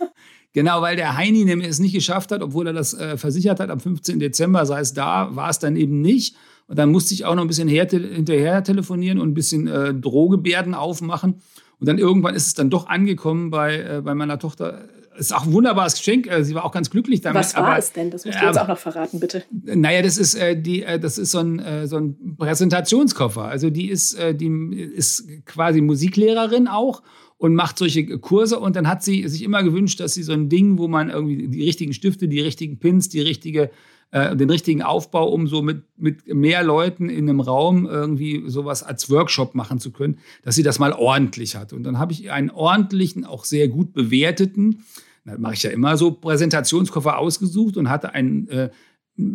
Genau, 0.56 0.84
weil 0.84 0.96
der 0.96 1.18
Heini 1.18 1.52
es 1.64 1.80
nicht 1.80 1.96
geschafft 1.96 2.32
hat, 2.32 2.44
obwohl 2.44 2.68
er 2.68 2.74
das 2.74 2.94
äh, 2.94 3.18
versichert 3.18 3.60
hat 3.60 3.72
am 3.72 3.80
15. 3.80 4.20
Dezember, 4.20 4.68
sei 4.68 4.82
es 4.82 4.94
da, 4.94 5.36
war 5.36 5.50
es 5.50 5.58
dann 5.58 5.76
eben 5.76 6.00
nicht. 6.02 6.36
Und 6.68 6.78
dann 6.78 6.92
musste 6.92 7.16
ich 7.16 7.26
auch 7.26 7.34
noch 7.34 7.42
ein 7.42 7.48
bisschen 7.48 7.68
hinterher 7.68 8.64
telefonieren 8.64 9.20
und 9.20 9.30
ein 9.30 9.34
bisschen 9.34 9.68
äh, 9.68 9.96
Drohgebärden 9.96 10.76
aufmachen. 10.76 11.42
Und 11.84 11.88
dann 11.88 11.98
irgendwann 11.98 12.34
ist 12.34 12.48
es 12.48 12.54
dann 12.54 12.70
doch 12.70 12.88
angekommen 12.88 13.50
bei, 13.50 13.76
äh, 13.76 14.02
bei 14.02 14.16
meiner 14.16 14.40
Tochter. 14.40 14.88
Ist 15.18 15.36
auch 15.36 15.46
ein 15.46 15.52
wunderbares 15.52 15.96
Geschenk. 15.96 16.28
Äh, 16.28 16.46
sie 16.46 16.56
war 16.56 16.64
auch 16.64 16.72
ganz 16.72 16.90
glücklich 16.90 17.20
damit. 17.20 17.42
Was 17.42 17.58
war 17.58 17.66
aber, 17.66 17.78
es 17.78 17.92
denn? 17.92 18.10
Das 18.10 18.24
musst 18.24 18.40
du 18.40 18.42
äh, 18.42 18.48
jetzt 18.48 18.58
auch 18.58 18.70
noch 18.70 18.78
verraten, 18.78 19.20
bitte. 19.20 19.44
Naja, 19.52 20.02
das 20.02 20.18
ist, 20.18 20.36
äh, 20.36 20.56
die, 20.56 20.84
äh, 20.84 20.98
das 20.98 21.18
ist 21.18 21.32
so, 21.32 21.40
ein, 21.40 21.60
äh, 21.60 21.86
so 21.86 21.98
ein 21.98 22.38
Präsentationskoffer. 22.38 23.44
Also 23.44 23.70
die 23.70 23.90
ist, 23.90 24.14
äh, 24.14 24.34
die 24.34 24.48
ist 24.48 25.28
quasi 25.46 25.82
Musiklehrerin 25.82 26.70
auch 26.70 27.04
und 27.38 27.54
macht 27.54 27.80
solche 27.80 28.18
Kurse. 28.20 28.60
Und 28.60 28.78
dann 28.78 28.88
hat 28.88 29.04
sie 29.04 29.28
sich 29.28 29.44
immer 29.44 29.62
gewünscht, 29.62 30.00
dass 30.00 30.14
sie 30.14 30.24
so 30.24 30.32
ein 30.32 30.48
Ding, 30.48 30.78
wo 30.78 30.88
man 30.88 31.10
irgendwie 31.10 31.50
die 31.50 31.66
richtigen 31.66 31.92
Stifte, 31.92 32.30
die 32.30 32.40
richtigen 32.40 32.80
Pins, 32.80 33.10
die 33.10 33.20
richtige 33.20 33.72
äh, 34.14 34.36
den 34.36 34.50
richtigen 34.50 34.84
Aufbau, 34.84 35.28
um 35.28 35.48
so 35.48 35.64
mit, 35.64 35.86
mit 35.98 36.28
mehr 36.28 36.64
Leuten 36.64 37.10
in 37.10 37.28
einem 37.28 37.40
Raum 37.40 37.88
irgendwie 37.88 38.44
sowas 38.46 38.84
als 38.84 39.10
Workshop 39.10 39.56
machen 39.56 39.80
zu 39.80 39.92
können, 39.92 40.20
dass 40.44 40.54
sie 40.54 40.62
das 40.62 40.78
mal 40.78 40.94
ordentlich 40.94 41.56
hat. 41.56 41.74
Und 41.74 41.82
dann 41.82 41.98
habe 41.98 42.14
ich 42.14 42.30
einen 42.30 42.52
ordentlichen, 42.52 43.26
auch 43.26 43.44
sehr 43.44 43.68
gut 43.68 43.92
bewerteten, 43.92 44.84
das 45.26 45.40
mache 45.40 45.56
ich 45.56 45.64
ja 45.64 45.72
immer 45.72 45.98
so, 45.98 46.12
Präsentationskoffer 46.12 47.18
ausgesucht 47.18 47.76
und 47.76 47.90
hatte 47.90 48.14
einen, 48.14 48.48
äh, 48.50 48.70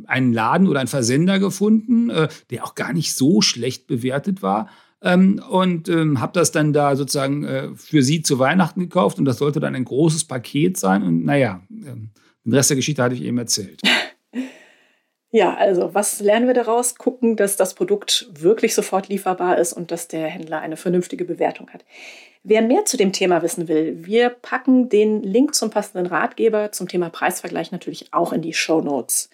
einen 0.06 0.32
Laden 0.32 0.68
oder 0.68 0.78
einen 0.78 0.88
Versender 0.88 1.40
gefunden, 1.40 2.10
äh, 2.10 2.28
der 2.50 2.64
auch 2.64 2.76
gar 2.76 2.92
nicht 2.92 3.14
so 3.14 3.42
schlecht 3.42 3.88
bewertet 3.88 4.42
war. 4.42 4.68
Ähm, 5.02 5.42
und 5.50 5.88
ähm, 5.88 6.20
habe 6.20 6.34
das 6.34 6.52
dann 6.52 6.72
da 6.72 6.94
sozusagen 6.94 7.42
äh, 7.42 7.70
für 7.74 8.02
sie 8.02 8.22
zu 8.22 8.38
Weihnachten 8.38 8.78
gekauft 8.80 9.18
und 9.18 9.24
das 9.24 9.38
sollte 9.38 9.58
dann 9.58 9.74
ein 9.74 9.84
großes 9.84 10.24
Paket 10.24 10.76
sein. 10.76 11.02
Und 11.02 11.24
naja, 11.24 11.62
ähm, 11.70 12.10
den 12.44 12.54
Rest 12.54 12.70
der 12.70 12.76
Geschichte 12.76 13.02
hatte 13.02 13.16
ich 13.16 13.22
eben 13.22 13.38
erzählt. 13.38 13.80
Ja, 15.30 15.54
also 15.54 15.94
was 15.94 16.20
lernen 16.20 16.46
wir 16.46 16.54
daraus? 16.54 16.94
Gucken, 16.94 17.36
dass 17.36 17.56
das 17.56 17.74
Produkt 17.74 18.28
wirklich 18.32 18.74
sofort 18.74 19.08
lieferbar 19.08 19.58
ist 19.58 19.74
und 19.74 19.90
dass 19.90 20.08
der 20.08 20.26
Händler 20.26 20.60
eine 20.60 20.78
vernünftige 20.78 21.26
Bewertung 21.26 21.68
hat. 21.70 21.84
Wer 22.44 22.62
mehr 22.62 22.86
zu 22.86 22.96
dem 22.96 23.12
Thema 23.12 23.42
wissen 23.42 23.68
will, 23.68 24.06
wir 24.06 24.30
packen 24.30 24.88
den 24.88 25.22
Link 25.22 25.54
zum 25.54 25.70
passenden 25.70 26.06
Ratgeber 26.06 26.72
zum 26.72 26.88
Thema 26.88 27.10
Preisvergleich 27.10 27.72
natürlich 27.72 28.14
auch 28.14 28.32
in 28.32 28.40
die 28.40 28.54
Show 28.54 28.80
Notes. 28.80 29.28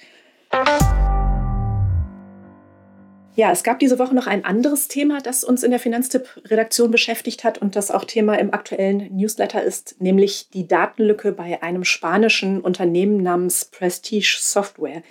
Ja, 3.36 3.50
es 3.50 3.64
gab 3.64 3.80
diese 3.80 3.98
Woche 3.98 4.14
noch 4.14 4.28
ein 4.28 4.44
anderes 4.44 4.86
Thema, 4.86 5.20
das 5.20 5.42
uns 5.42 5.64
in 5.64 5.72
der 5.72 5.80
Finanztipp-Redaktion 5.80 6.92
beschäftigt 6.92 7.42
hat 7.42 7.58
und 7.58 7.74
das 7.74 7.90
auch 7.90 8.04
Thema 8.04 8.38
im 8.38 8.54
aktuellen 8.54 9.12
Newsletter 9.16 9.60
ist, 9.60 10.00
nämlich 10.00 10.50
die 10.50 10.68
Datenlücke 10.68 11.32
bei 11.32 11.60
einem 11.60 11.82
spanischen 11.82 12.60
Unternehmen 12.60 13.24
namens 13.24 13.64
Prestige 13.64 14.36
Software. 14.40 15.02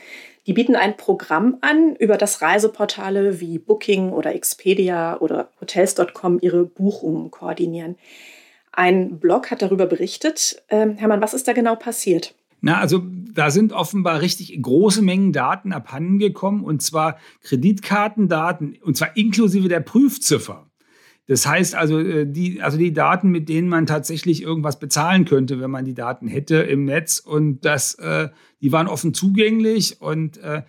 Die 0.47 0.53
bieten 0.53 0.77
ein 0.77 0.95
Programm 0.95 1.57
an, 1.59 1.97
über 1.97 2.17
das 2.17 2.41
Reiseportale 2.41 3.41
wie 3.41 3.59
Booking 3.59 4.11
oder 4.11 4.33
Expedia 4.33 5.17
oder 5.19 5.49
Hotels.com 5.59 6.39
ihre 6.41 6.63
Buchungen 6.63 7.29
koordinieren. 7.29 7.97
Ein 8.71 9.19
Blog 9.19 9.51
hat 9.51 9.61
darüber 9.61 9.85
berichtet. 9.85 10.63
Ähm, 10.69 10.95
Hermann, 10.97 11.21
was 11.21 11.33
ist 11.33 11.47
da 11.47 11.53
genau 11.53 11.75
passiert? 11.75 12.33
Na, 12.65 12.79
also 12.79 13.03
da 13.33 13.51
sind 13.51 13.73
offenbar 13.73 14.21
richtig 14.21 14.57
große 14.61 15.01
Mengen 15.01 15.33
Daten 15.33 15.73
abhandengekommen 15.73 16.63
und 16.63 16.81
zwar 16.81 17.17
Kreditkartendaten 17.41 18.77
und 18.81 18.95
zwar 18.95 19.17
inklusive 19.17 19.67
der 19.67 19.81
Prüfziffer. 19.81 20.71
Das 21.27 21.45
heißt 21.45 21.75
also 21.75 21.99
äh, 21.99 22.25
die, 22.25 22.61
also 22.61 22.77
die 22.77 22.93
Daten, 22.93 23.31
mit 23.31 23.49
denen 23.49 23.67
man 23.67 23.85
tatsächlich 23.85 24.41
irgendwas 24.41 24.79
bezahlen 24.79 25.25
könnte, 25.25 25.59
wenn 25.59 25.71
man 25.71 25.83
die 25.83 25.93
Daten 25.93 26.29
hätte 26.29 26.55
im 26.55 26.85
Netz. 26.85 27.19
Und 27.19 27.65
das, 27.65 27.95
äh, 27.95 28.29
die 28.61 28.71
waren 28.71 28.87
offen 28.87 29.13
zugänglich 29.13 30.01
und 30.01 30.37
äh, 30.37 30.61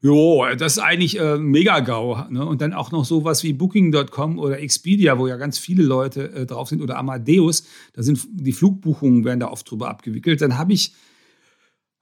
Jo, 0.00 0.46
das 0.58 0.78
ist 0.78 0.82
eigentlich 0.82 1.20
äh, 1.20 1.36
mega 1.36 1.78
GAU. 1.80 2.24
Ne? 2.30 2.44
Und 2.44 2.60
dann 2.60 2.72
auch 2.72 2.90
noch 2.90 3.04
sowas 3.04 3.44
wie 3.44 3.52
Booking.com 3.52 4.38
oder 4.38 4.58
Expedia, 4.58 5.18
wo 5.18 5.28
ja 5.28 5.36
ganz 5.36 5.58
viele 5.58 5.84
Leute 5.84 6.32
äh, 6.32 6.46
drauf 6.46 6.70
sind, 6.70 6.82
oder 6.82 6.98
Amadeus. 6.98 7.64
Da 7.92 8.02
sind 8.02 8.26
die 8.32 8.52
Flugbuchungen 8.52 9.24
werden 9.24 9.38
da 9.38 9.48
oft 9.48 9.70
drüber 9.70 9.90
abgewickelt. 9.90 10.40
Dann 10.40 10.58
habe 10.58 10.72
ich 10.72 10.92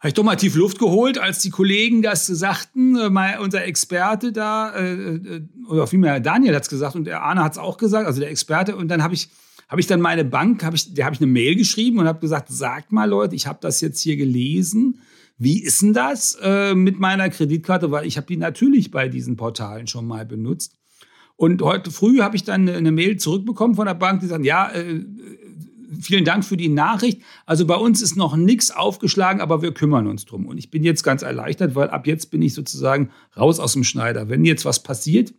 habe 0.00 0.08
ich 0.08 0.14
doch 0.14 0.24
mal 0.24 0.36
tief 0.36 0.54
Luft 0.54 0.78
geholt, 0.78 1.18
als 1.18 1.40
die 1.40 1.50
Kollegen 1.50 2.00
das 2.00 2.26
sagten. 2.26 2.96
Äh, 2.96 3.10
mal 3.10 3.38
unser 3.38 3.64
Experte 3.64 4.32
da, 4.32 4.74
äh, 4.74 4.94
äh 4.94 5.42
oder 5.68 5.86
vielmehr 5.86 6.20
Daniel 6.20 6.54
hat 6.54 6.62
es 6.62 6.70
gesagt 6.70 6.96
und 6.96 7.04
der 7.04 7.22
Arne 7.22 7.44
hat 7.44 7.52
es 7.52 7.58
auch 7.58 7.76
gesagt, 7.76 8.06
also 8.06 8.18
der 8.18 8.30
Experte. 8.30 8.76
Und 8.76 8.88
dann 8.88 9.02
habe 9.02 9.12
ich, 9.12 9.28
hab 9.68 9.78
ich 9.78 9.86
dann 9.86 10.00
meine 10.00 10.24
Bank, 10.24 10.64
hab 10.64 10.72
ich, 10.72 10.94
der 10.94 11.04
habe 11.04 11.14
ich 11.14 11.20
eine 11.20 11.30
Mail 11.30 11.54
geschrieben 11.54 11.98
und 11.98 12.06
habe 12.06 12.18
gesagt, 12.18 12.48
sagt 12.48 12.92
mal 12.92 13.08
Leute, 13.08 13.34
ich 13.34 13.46
habe 13.46 13.58
das 13.60 13.82
jetzt 13.82 14.00
hier 14.00 14.16
gelesen. 14.16 15.00
Wie 15.36 15.62
ist 15.62 15.82
denn 15.82 15.92
das 15.92 16.36
äh, 16.42 16.74
mit 16.74 16.98
meiner 16.98 17.28
Kreditkarte? 17.28 17.90
Weil 17.90 18.06
ich 18.06 18.16
habe 18.16 18.26
die 18.26 18.38
natürlich 18.38 18.90
bei 18.90 19.08
diesen 19.08 19.36
Portalen 19.36 19.86
schon 19.86 20.06
mal 20.06 20.24
benutzt. 20.24 20.76
Und 21.36 21.62
heute 21.62 21.90
früh 21.90 22.20
habe 22.20 22.36
ich 22.36 22.44
dann 22.44 22.68
eine 22.68 22.92
Mail 22.92 23.16
zurückbekommen 23.16 23.74
von 23.74 23.86
der 23.86 23.94
Bank, 23.94 24.20
die 24.20 24.26
sagen, 24.26 24.44
ja, 24.44 24.70
äh, 24.72 25.02
vielen 26.00 26.24
Dank 26.24 26.44
für 26.44 26.56
die 26.56 26.68
Nachricht. 26.68 27.22
Also 27.46 27.66
bei 27.66 27.76
uns 27.76 28.02
ist 28.02 28.16
noch 28.16 28.36
nichts 28.36 28.70
aufgeschlagen, 28.70 29.40
aber 29.40 29.62
wir 29.62 29.72
kümmern 29.72 30.06
uns 30.06 30.24
drum. 30.24 30.46
Und 30.46 30.58
ich 30.58 30.70
bin 30.70 30.84
jetzt 30.84 31.02
ganz 31.02 31.22
erleichtert, 31.22 31.74
weil 31.74 31.90
ab 31.90 32.06
jetzt 32.06 32.30
bin 32.30 32.42
ich 32.42 32.54
sozusagen 32.54 33.10
raus 33.36 33.60
aus 33.60 33.72
dem 33.72 33.84
Schneider. 33.84 34.28
Wenn 34.28 34.44
jetzt 34.44 34.64
was 34.64 34.82
passiert, 34.82 35.32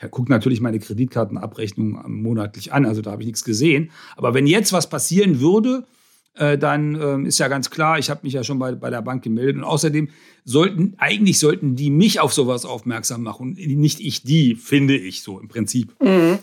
ich 0.00 0.10
gucke 0.10 0.30
natürlich 0.30 0.60
meine 0.60 0.78
Kreditkartenabrechnung 0.78 2.02
monatlich 2.06 2.72
an, 2.72 2.86
also 2.86 3.02
da 3.02 3.10
habe 3.12 3.22
ich 3.22 3.26
nichts 3.26 3.44
gesehen. 3.44 3.90
Aber 4.16 4.32
wenn 4.32 4.46
jetzt 4.46 4.72
was 4.72 4.88
passieren 4.88 5.40
würde, 5.40 5.84
äh, 6.34 6.56
dann 6.56 6.94
äh, 6.94 7.26
ist 7.26 7.38
ja 7.38 7.48
ganz 7.48 7.68
klar, 7.68 7.98
ich 7.98 8.10
habe 8.10 8.20
mich 8.22 8.32
ja 8.32 8.44
schon 8.44 8.60
bei, 8.60 8.72
bei 8.72 8.90
der 8.90 9.02
Bank 9.02 9.24
gemeldet. 9.24 9.56
Und 9.56 9.64
außerdem 9.64 10.08
sollten, 10.44 10.94
eigentlich 10.98 11.40
sollten 11.40 11.74
die 11.74 11.90
mich 11.90 12.20
auf 12.20 12.32
sowas 12.32 12.64
aufmerksam 12.64 13.22
machen 13.22 13.54
nicht 13.54 14.00
ich 14.00 14.22
die, 14.22 14.54
finde 14.54 14.96
ich 14.96 15.22
so 15.22 15.40
im 15.40 15.48
Prinzip. 15.48 15.94
Mhm 16.00 16.38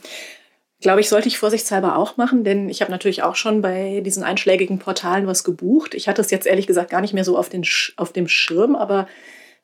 glaube 0.81 1.01
ich, 1.01 1.09
sollte 1.09 1.27
ich 1.27 1.37
vorsichtshalber 1.37 1.97
auch 1.97 2.17
machen, 2.17 2.43
denn 2.43 2.69
ich 2.69 2.81
habe 2.81 2.91
natürlich 2.91 3.23
auch 3.23 3.35
schon 3.35 3.61
bei 3.61 4.01
diesen 4.01 4.23
einschlägigen 4.23 4.79
Portalen 4.79 5.27
was 5.27 5.43
gebucht. 5.43 5.93
Ich 5.93 6.07
hatte 6.07 6.21
es 6.21 6.31
jetzt 6.31 6.47
ehrlich 6.47 6.67
gesagt 6.67 6.91
gar 6.91 7.01
nicht 7.01 7.13
mehr 7.13 7.23
so 7.23 7.37
auf, 7.37 7.49
den, 7.49 7.65
auf 7.97 8.11
dem 8.13 8.27
Schirm, 8.27 8.75
aber 8.75 9.07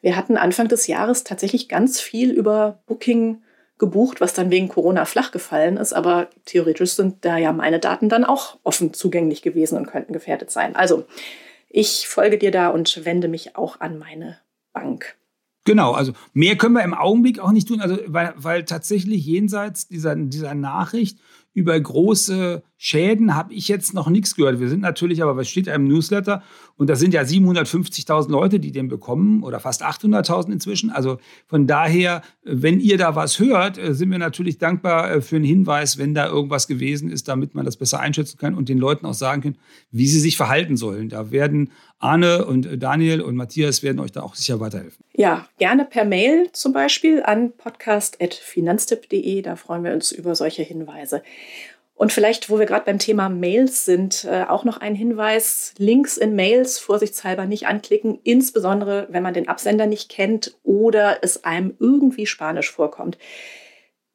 wir 0.01 0.15
hatten 0.15 0.37
Anfang 0.37 0.67
des 0.67 0.87
Jahres 0.87 1.23
tatsächlich 1.23 1.69
ganz 1.69 1.99
viel 1.99 2.31
über 2.31 2.79
Booking 2.87 3.41
gebucht, 3.77 4.21
was 4.21 4.33
dann 4.33 4.51
wegen 4.51 4.67
Corona 4.67 5.05
flach 5.05 5.31
gefallen 5.31 5.77
ist. 5.77 5.93
Aber 5.93 6.29
theoretisch 6.45 6.91
sind 6.91 7.25
da 7.25 7.37
ja 7.37 7.51
meine 7.51 7.79
Daten 7.79 8.09
dann 8.09 8.23
auch 8.23 8.57
offen 8.63 8.93
zugänglich 8.93 9.41
gewesen 9.41 9.77
und 9.77 9.87
könnten 9.87 10.13
gefährdet 10.13 10.51
sein. 10.51 10.75
Also 10.75 11.05
ich 11.67 12.07
folge 12.07 12.37
dir 12.37 12.51
da 12.51 12.69
und 12.69 13.05
wende 13.05 13.27
mich 13.27 13.55
auch 13.55 13.79
an 13.79 13.97
meine 13.97 14.39
Bank. 14.73 15.17
Genau, 15.63 15.91
also 15.91 16.13
mehr 16.33 16.57
können 16.57 16.73
wir 16.73 16.83
im 16.83 16.95
Augenblick 16.95 17.39
auch 17.39 17.51
nicht 17.51 17.67
tun, 17.67 17.81
also 17.81 17.97
weil, 18.07 18.33
weil 18.35 18.65
tatsächlich 18.65 19.25
jenseits 19.25 19.87
dieser, 19.87 20.15
dieser 20.15 20.55
Nachricht 20.55 21.19
über 21.53 21.79
große 21.79 22.63
Schäden 22.83 23.35
habe 23.35 23.53
ich 23.53 23.67
jetzt 23.67 23.93
noch 23.93 24.09
nichts 24.09 24.35
gehört. 24.35 24.59
Wir 24.59 24.67
sind 24.67 24.81
natürlich, 24.81 25.21
aber 25.21 25.37
was 25.37 25.47
steht 25.47 25.67
da 25.67 25.75
im 25.75 25.87
Newsletter? 25.87 26.41
Und 26.77 26.89
da 26.89 26.95
sind 26.95 27.13
ja 27.13 27.21
750.000 27.21 28.31
Leute, 28.31 28.59
die 28.59 28.71
den 28.71 28.87
bekommen 28.87 29.43
oder 29.43 29.59
fast 29.59 29.85
800.000 29.85 30.51
inzwischen. 30.51 30.89
Also 30.89 31.19
von 31.45 31.67
daher, 31.67 32.23
wenn 32.41 32.79
ihr 32.79 32.97
da 32.97 33.15
was 33.15 33.37
hört, 33.37 33.77
äh, 33.77 33.93
sind 33.93 34.09
wir 34.09 34.17
natürlich 34.17 34.57
dankbar 34.57 35.11
äh, 35.11 35.21
für 35.21 35.35
einen 35.35 35.45
Hinweis, 35.45 35.99
wenn 35.99 36.15
da 36.15 36.25
irgendwas 36.25 36.67
gewesen 36.67 37.11
ist, 37.11 37.27
damit 37.27 37.53
man 37.53 37.65
das 37.65 37.77
besser 37.77 37.99
einschätzen 37.99 38.39
kann 38.39 38.55
und 38.55 38.67
den 38.67 38.79
Leuten 38.79 39.05
auch 39.05 39.13
sagen 39.13 39.43
kann, 39.43 39.57
wie 39.91 40.07
sie 40.07 40.19
sich 40.19 40.35
verhalten 40.35 40.75
sollen. 40.75 41.07
Da 41.07 41.29
werden 41.29 41.69
Arne 41.99 42.45
und 42.45 42.81
Daniel 42.81 43.21
und 43.21 43.35
Matthias 43.35 43.83
werden 43.83 43.99
euch 43.99 44.11
da 44.11 44.23
auch 44.23 44.33
sicher 44.33 44.59
weiterhelfen. 44.59 45.05
Ja, 45.13 45.47
gerne 45.59 45.85
per 45.85 46.03
Mail 46.03 46.49
zum 46.51 46.73
Beispiel 46.73 47.21
an 47.21 47.51
podcast.finanztipp.de. 47.55 49.43
Da 49.43 49.55
freuen 49.55 49.83
wir 49.83 49.93
uns 49.93 50.11
über 50.11 50.33
solche 50.33 50.63
Hinweise. 50.63 51.21
Und 52.01 52.11
vielleicht, 52.11 52.49
wo 52.49 52.57
wir 52.57 52.65
gerade 52.65 52.85
beim 52.85 52.97
Thema 52.97 53.29
Mails 53.29 53.85
sind, 53.85 54.23
äh, 54.23 54.45
auch 54.49 54.63
noch 54.63 54.77
ein 54.77 54.95
Hinweis. 54.95 55.75
Links 55.77 56.17
in 56.17 56.35
Mails 56.35 56.79
vorsichtshalber 56.79 57.45
nicht 57.45 57.67
anklicken, 57.67 58.17
insbesondere 58.23 59.07
wenn 59.11 59.21
man 59.21 59.35
den 59.35 59.47
Absender 59.47 59.85
nicht 59.85 60.09
kennt 60.09 60.55
oder 60.63 61.19
es 61.21 61.43
einem 61.43 61.75
irgendwie 61.77 62.25
Spanisch 62.25 62.71
vorkommt. 62.71 63.19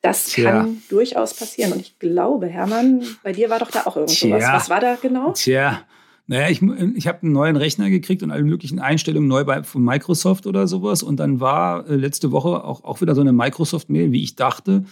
Das 0.03 0.25
Tja. 0.25 0.51
kann 0.51 0.83
durchaus 0.89 1.35
passieren. 1.35 1.75
Und 1.75 1.79
ich 1.79 2.01
glaube, 2.01 2.49
Hermann, 2.49 3.05
bei 3.23 3.31
dir 3.31 3.51
war 3.51 3.61
doch 3.61 3.71
da 3.71 3.83
auch 3.85 3.95
irgendwas. 3.95 4.43
Was 4.43 4.69
war 4.69 4.81
da 4.81 4.97
genau? 5.01 5.31
Tja, 5.31 5.85
Naja, 6.27 6.49
ich, 6.49 6.61
ich 6.97 7.07
habe 7.07 7.23
einen 7.23 7.31
neuen 7.31 7.55
Rechner 7.55 7.89
gekriegt 7.89 8.25
und 8.25 8.33
alle 8.33 8.43
möglichen 8.43 8.81
Einstellungen 8.81 9.29
neu 9.29 9.45
bei, 9.45 9.63
von 9.63 9.85
Microsoft 9.85 10.49
oder 10.49 10.67
sowas. 10.67 11.05
Und 11.05 11.21
dann 11.21 11.39
war 11.39 11.89
äh, 11.89 11.95
letzte 11.95 12.33
Woche 12.33 12.65
auch, 12.65 12.83
auch 12.83 13.01
wieder 13.01 13.15
so 13.15 13.21
eine 13.21 13.33
Microsoft-Mail, 13.33 14.11
wie 14.11 14.25
ich 14.25 14.35
dachte. 14.35 14.87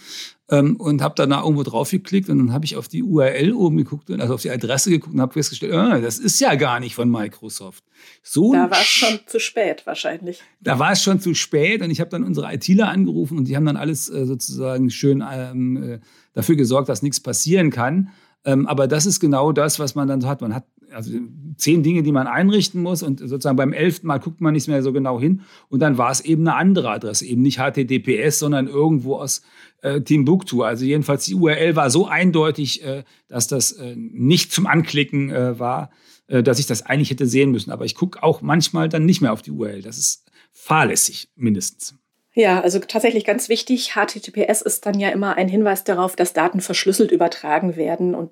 Ähm, 0.47 0.75
und 0.75 1.01
habe 1.01 1.15
danach 1.17 1.43
irgendwo 1.43 1.63
drauf 1.63 1.89
geklickt 1.89 2.29
und 2.29 2.37
dann 2.37 2.53
habe 2.53 2.65
ich 2.65 2.75
auf 2.75 2.87
die 2.87 3.01
URL 3.01 3.51
oben 3.53 3.77
geguckt, 3.77 4.11
also 4.11 4.35
auf 4.35 4.43
die 4.43 4.51
Adresse 4.51 4.91
geguckt 4.91 5.15
und 5.15 5.21
habe 5.21 5.33
festgestellt, 5.33 5.73
ah, 5.73 5.99
das 5.99 6.19
ist 6.19 6.39
ja 6.39 6.53
gar 6.53 6.79
nicht 6.79 6.93
von 6.93 7.09
Microsoft. 7.09 7.83
So 8.21 8.53
da 8.53 8.69
war 8.69 8.79
es 8.79 8.85
schon 8.85 9.19
zu 9.25 9.39
spät 9.39 9.87
wahrscheinlich. 9.87 10.43
Da 10.61 10.77
war 10.77 10.91
es 10.91 11.01
schon 11.01 11.19
zu 11.19 11.33
spät 11.33 11.81
und 11.81 11.89
ich 11.89 11.99
habe 11.99 12.11
dann 12.11 12.23
unsere 12.23 12.53
ITler 12.53 12.89
angerufen 12.89 13.39
und 13.39 13.47
die 13.47 13.55
haben 13.55 13.65
dann 13.65 13.75
alles 13.75 14.07
äh, 14.07 14.27
sozusagen 14.27 14.91
schön 14.91 15.23
ähm, 15.27 15.93
äh, 15.93 15.99
dafür 16.33 16.55
gesorgt, 16.55 16.89
dass 16.89 17.01
nichts 17.01 17.19
passieren 17.19 17.71
kann. 17.71 18.11
Ähm, 18.45 18.67
aber 18.67 18.87
das 18.87 19.05
ist 19.05 19.19
genau 19.19 19.51
das, 19.51 19.79
was 19.79 19.95
man 19.95 20.07
dann 20.07 20.21
so 20.21 20.27
hat. 20.27 20.41
Man 20.41 20.55
hat 20.55 20.65
also 20.91 21.11
zehn 21.57 21.83
Dinge, 21.83 22.03
die 22.03 22.11
man 22.11 22.27
einrichten 22.27 22.81
muss 22.81 23.03
und 23.03 23.19
sozusagen 23.19 23.57
beim 23.57 23.73
elften 23.73 24.07
Mal 24.07 24.19
guckt 24.19 24.39
man 24.39 24.53
nicht 24.53 24.67
mehr 24.67 24.81
so 24.81 24.93
genau 24.93 25.19
hin 25.19 25.41
und 25.69 25.79
dann 25.81 25.97
war 25.97 26.11
es 26.11 26.21
eben 26.21 26.47
eine 26.47 26.55
andere 26.55 26.89
Adresse, 26.91 27.25
eben 27.25 27.41
nicht 27.41 27.59
HTTPS, 27.59 28.39
sondern 28.39 28.67
irgendwo 28.67 29.15
aus 29.15 29.41
äh, 29.81 30.01
Timbuktu. 30.01 30.63
Also 30.63 30.85
jedenfalls 30.85 31.25
die 31.25 31.35
URL 31.35 31.75
war 31.75 31.89
so 31.89 32.07
eindeutig, 32.07 32.83
äh, 32.83 33.03
dass 33.27 33.47
das 33.47 33.73
äh, 33.73 33.95
nicht 33.95 34.51
zum 34.51 34.67
Anklicken 34.67 35.31
äh, 35.31 35.59
war, 35.59 35.89
äh, 36.27 36.43
dass 36.43 36.59
ich 36.59 36.67
das 36.67 36.83
eigentlich 36.83 37.09
hätte 37.09 37.27
sehen 37.27 37.51
müssen. 37.51 37.71
Aber 37.71 37.85
ich 37.85 37.95
gucke 37.95 38.23
auch 38.23 38.41
manchmal 38.41 38.87
dann 38.87 39.05
nicht 39.05 39.21
mehr 39.21 39.33
auf 39.33 39.41
die 39.41 39.51
URL. 39.51 39.81
Das 39.81 39.97
ist 39.97 40.25
fahrlässig 40.51 41.29
mindestens. 41.35 41.95
Ja, 42.35 42.59
also 42.59 42.79
tatsächlich 42.79 43.23
ganz 43.23 43.47
wichtig, 43.47 43.93
HTTPS 43.93 44.61
ist 44.61 44.85
dann 44.85 44.99
ja 44.99 45.09
immer 45.09 45.37
ein 45.37 45.47
Hinweis 45.47 45.85
darauf, 45.85 46.17
dass 46.17 46.33
Daten 46.33 46.59
verschlüsselt 46.59 47.11
übertragen 47.11 47.77
werden 47.77 48.13
und 48.13 48.29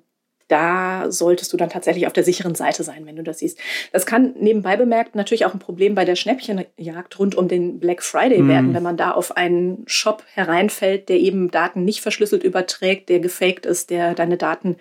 da 0.48 1.10
solltest 1.10 1.54
du 1.54 1.56
dann 1.56 1.70
tatsächlich 1.70 2.06
auf 2.06 2.12
der 2.12 2.22
sicheren 2.22 2.54
Seite 2.54 2.82
sein, 2.84 3.06
wenn 3.06 3.16
du 3.16 3.22
das 3.22 3.38
siehst. 3.38 3.58
Das 3.92 4.04
kann 4.04 4.34
nebenbei 4.38 4.76
bemerkt 4.76 5.14
natürlich 5.14 5.46
auch 5.46 5.54
ein 5.54 5.58
Problem 5.58 5.94
bei 5.94 6.04
der 6.04 6.16
Schnäppchenjagd 6.16 7.18
rund 7.18 7.34
um 7.34 7.48
den 7.48 7.80
Black 7.80 8.02
Friday 8.02 8.42
mm. 8.42 8.48
werden, 8.48 8.74
wenn 8.74 8.82
man 8.82 8.98
da 8.98 9.12
auf 9.12 9.38
einen 9.38 9.84
Shop 9.86 10.22
hereinfällt, 10.34 11.08
der 11.08 11.16
eben 11.16 11.50
Daten 11.50 11.86
nicht 11.86 12.02
verschlüsselt 12.02 12.44
überträgt, 12.44 13.08
der 13.08 13.20
gefaked 13.20 13.64
ist, 13.64 13.88
der 13.88 14.14
deine 14.14 14.36
Daten 14.36 14.76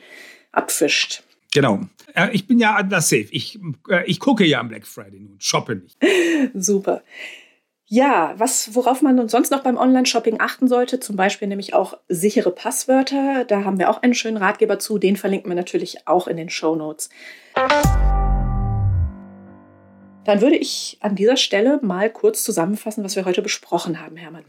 abfischt. 0.51 1.23
Genau. 1.53 1.79
Äh, 2.13 2.29
ich 2.33 2.45
bin 2.45 2.59
ja 2.59 2.75
anders 2.75 3.07
safe. 3.07 3.27
Ich, 3.31 3.57
äh, 3.89 4.03
ich 4.05 4.19
gucke 4.19 4.45
ja 4.45 4.59
am 4.59 4.67
Black 4.67 4.85
Friday 4.85 5.21
nun, 5.21 5.37
shoppe 5.39 5.77
nicht. 5.77 5.97
Super. 6.53 7.03
Ja, 7.95 8.33
was, 8.37 8.73
worauf 8.73 9.03
man 9.03 9.29
sonst 9.29 9.51
noch 9.51 9.61
beim 9.61 9.77
Online-Shopping 9.77 10.39
achten 10.39 10.67
sollte, 10.67 10.99
zum 10.99 11.15
Beispiel 11.15 11.47
nämlich 11.47 11.75
auch 11.75 11.95
sichere 12.09 12.49
Passwörter. 12.49 13.45
Da 13.45 13.65
haben 13.65 13.77
wir 13.77 13.87
auch 13.87 14.01
einen 14.01 14.15
schönen 14.15 14.37
Ratgeber 14.37 14.79
zu. 14.79 14.97
Den 14.97 15.15
verlinken 15.15 15.51
wir 15.51 15.55
natürlich 15.55 16.07
auch 16.07 16.27
in 16.27 16.37
den 16.37 16.49
Show 16.49 16.73
Notes. 16.73 17.11
Dann 20.23 20.41
würde 20.41 20.55
ich 20.55 20.97
an 21.01 21.13
dieser 21.13 21.37
Stelle 21.37 21.77
mal 21.83 22.09
kurz 22.09 22.43
zusammenfassen, 22.43 23.03
was 23.03 23.15
wir 23.15 23.25
heute 23.25 23.43
besprochen 23.43 24.01
haben, 24.01 24.17
Hermann. 24.17 24.45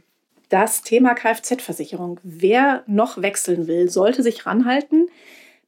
Das 0.49 0.81
Thema 0.81 1.13
Kfz-Versicherung. 1.13 2.21
Wer 2.23 2.83
noch 2.87 3.21
wechseln 3.21 3.67
will, 3.67 3.91
sollte 3.91 4.23
sich 4.23 4.47
ranhalten. 4.47 5.09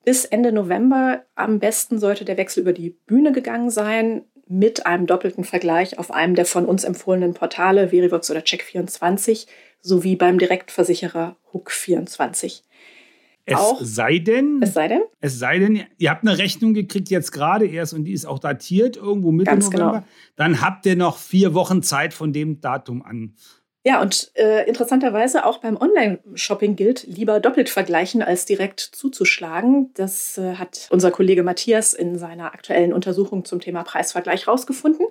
Bis 0.02 0.24
Ende 0.24 0.50
November 0.50 1.24
am 1.34 1.58
besten 1.58 1.98
sollte 1.98 2.24
der 2.24 2.38
Wechsel 2.38 2.60
über 2.60 2.72
die 2.72 2.96
Bühne 3.04 3.32
gegangen 3.32 3.68
sein 3.68 4.24
mit 4.48 4.86
einem 4.86 5.06
doppelten 5.06 5.44
Vergleich 5.44 5.98
auf 5.98 6.10
einem 6.10 6.34
der 6.34 6.46
von 6.46 6.66
uns 6.66 6.84
empfohlenen 6.84 7.34
Portale 7.34 7.88
Verivox 7.88 8.30
oder 8.30 8.40
Check24 8.40 9.46
sowie 9.80 10.16
beim 10.16 10.38
Direktversicherer 10.38 11.36
Hook24. 11.52 12.62
Es 13.48 13.56
auch, 13.56 13.80
sei 13.80 14.18
denn, 14.18 14.58
es 14.60 14.74
sei 14.74 14.88
denn, 14.88 15.02
es 15.20 15.38
sei 15.38 15.60
denn, 15.60 15.84
ihr 15.98 16.10
habt 16.10 16.26
eine 16.26 16.36
Rechnung 16.36 16.74
gekriegt 16.74 17.10
jetzt 17.10 17.30
gerade 17.30 17.66
erst 17.66 17.94
und 17.94 18.02
die 18.02 18.12
ist 18.12 18.26
auch 18.26 18.40
datiert 18.40 18.96
irgendwo 18.96 19.30
Mitte 19.30 19.52
Ganz 19.52 19.70
November. 19.70 19.92
Genau. 19.92 20.06
Dann 20.34 20.60
habt 20.60 20.84
ihr 20.86 20.96
noch 20.96 21.16
vier 21.16 21.54
Wochen 21.54 21.80
Zeit 21.82 22.12
von 22.12 22.32
dem 22.32 22.60
Datum 22.60 23.02
an. 23.02 23.34
Ja, 23.86 24.02
und 24.02 24.32
äh, 24.34 24.66
interessanterweise 24.66 25.44
auch 25.44 25.58
beim 25.58 25.76
Online-Shopping 25.76 26.74
gilt, 26.74 27.04
lieber 27.04 27.38
doppelt 27.38 27.70
vergleichen, 27.70 28.20
als 28.20 28.44
direkt 28.44 28.80
zuzuschlagen. 28.80 29.94
Das 29.94 30.36
äh, 30.38 30.56
hat 30.56 30.88
unser 30.90 31.12
Kollege 31.12 31.44
Matthias 31.44 31.94
in 31.94 32.18
seiner 32.18 32.46
aktuellen 32.46 32.92
Untersuchung 32.92 33.44
zum 33.44 33.60
Thema 33.60 33.84
Preisvergleich 33.84 34.48
rausgefunden 34.48 35.06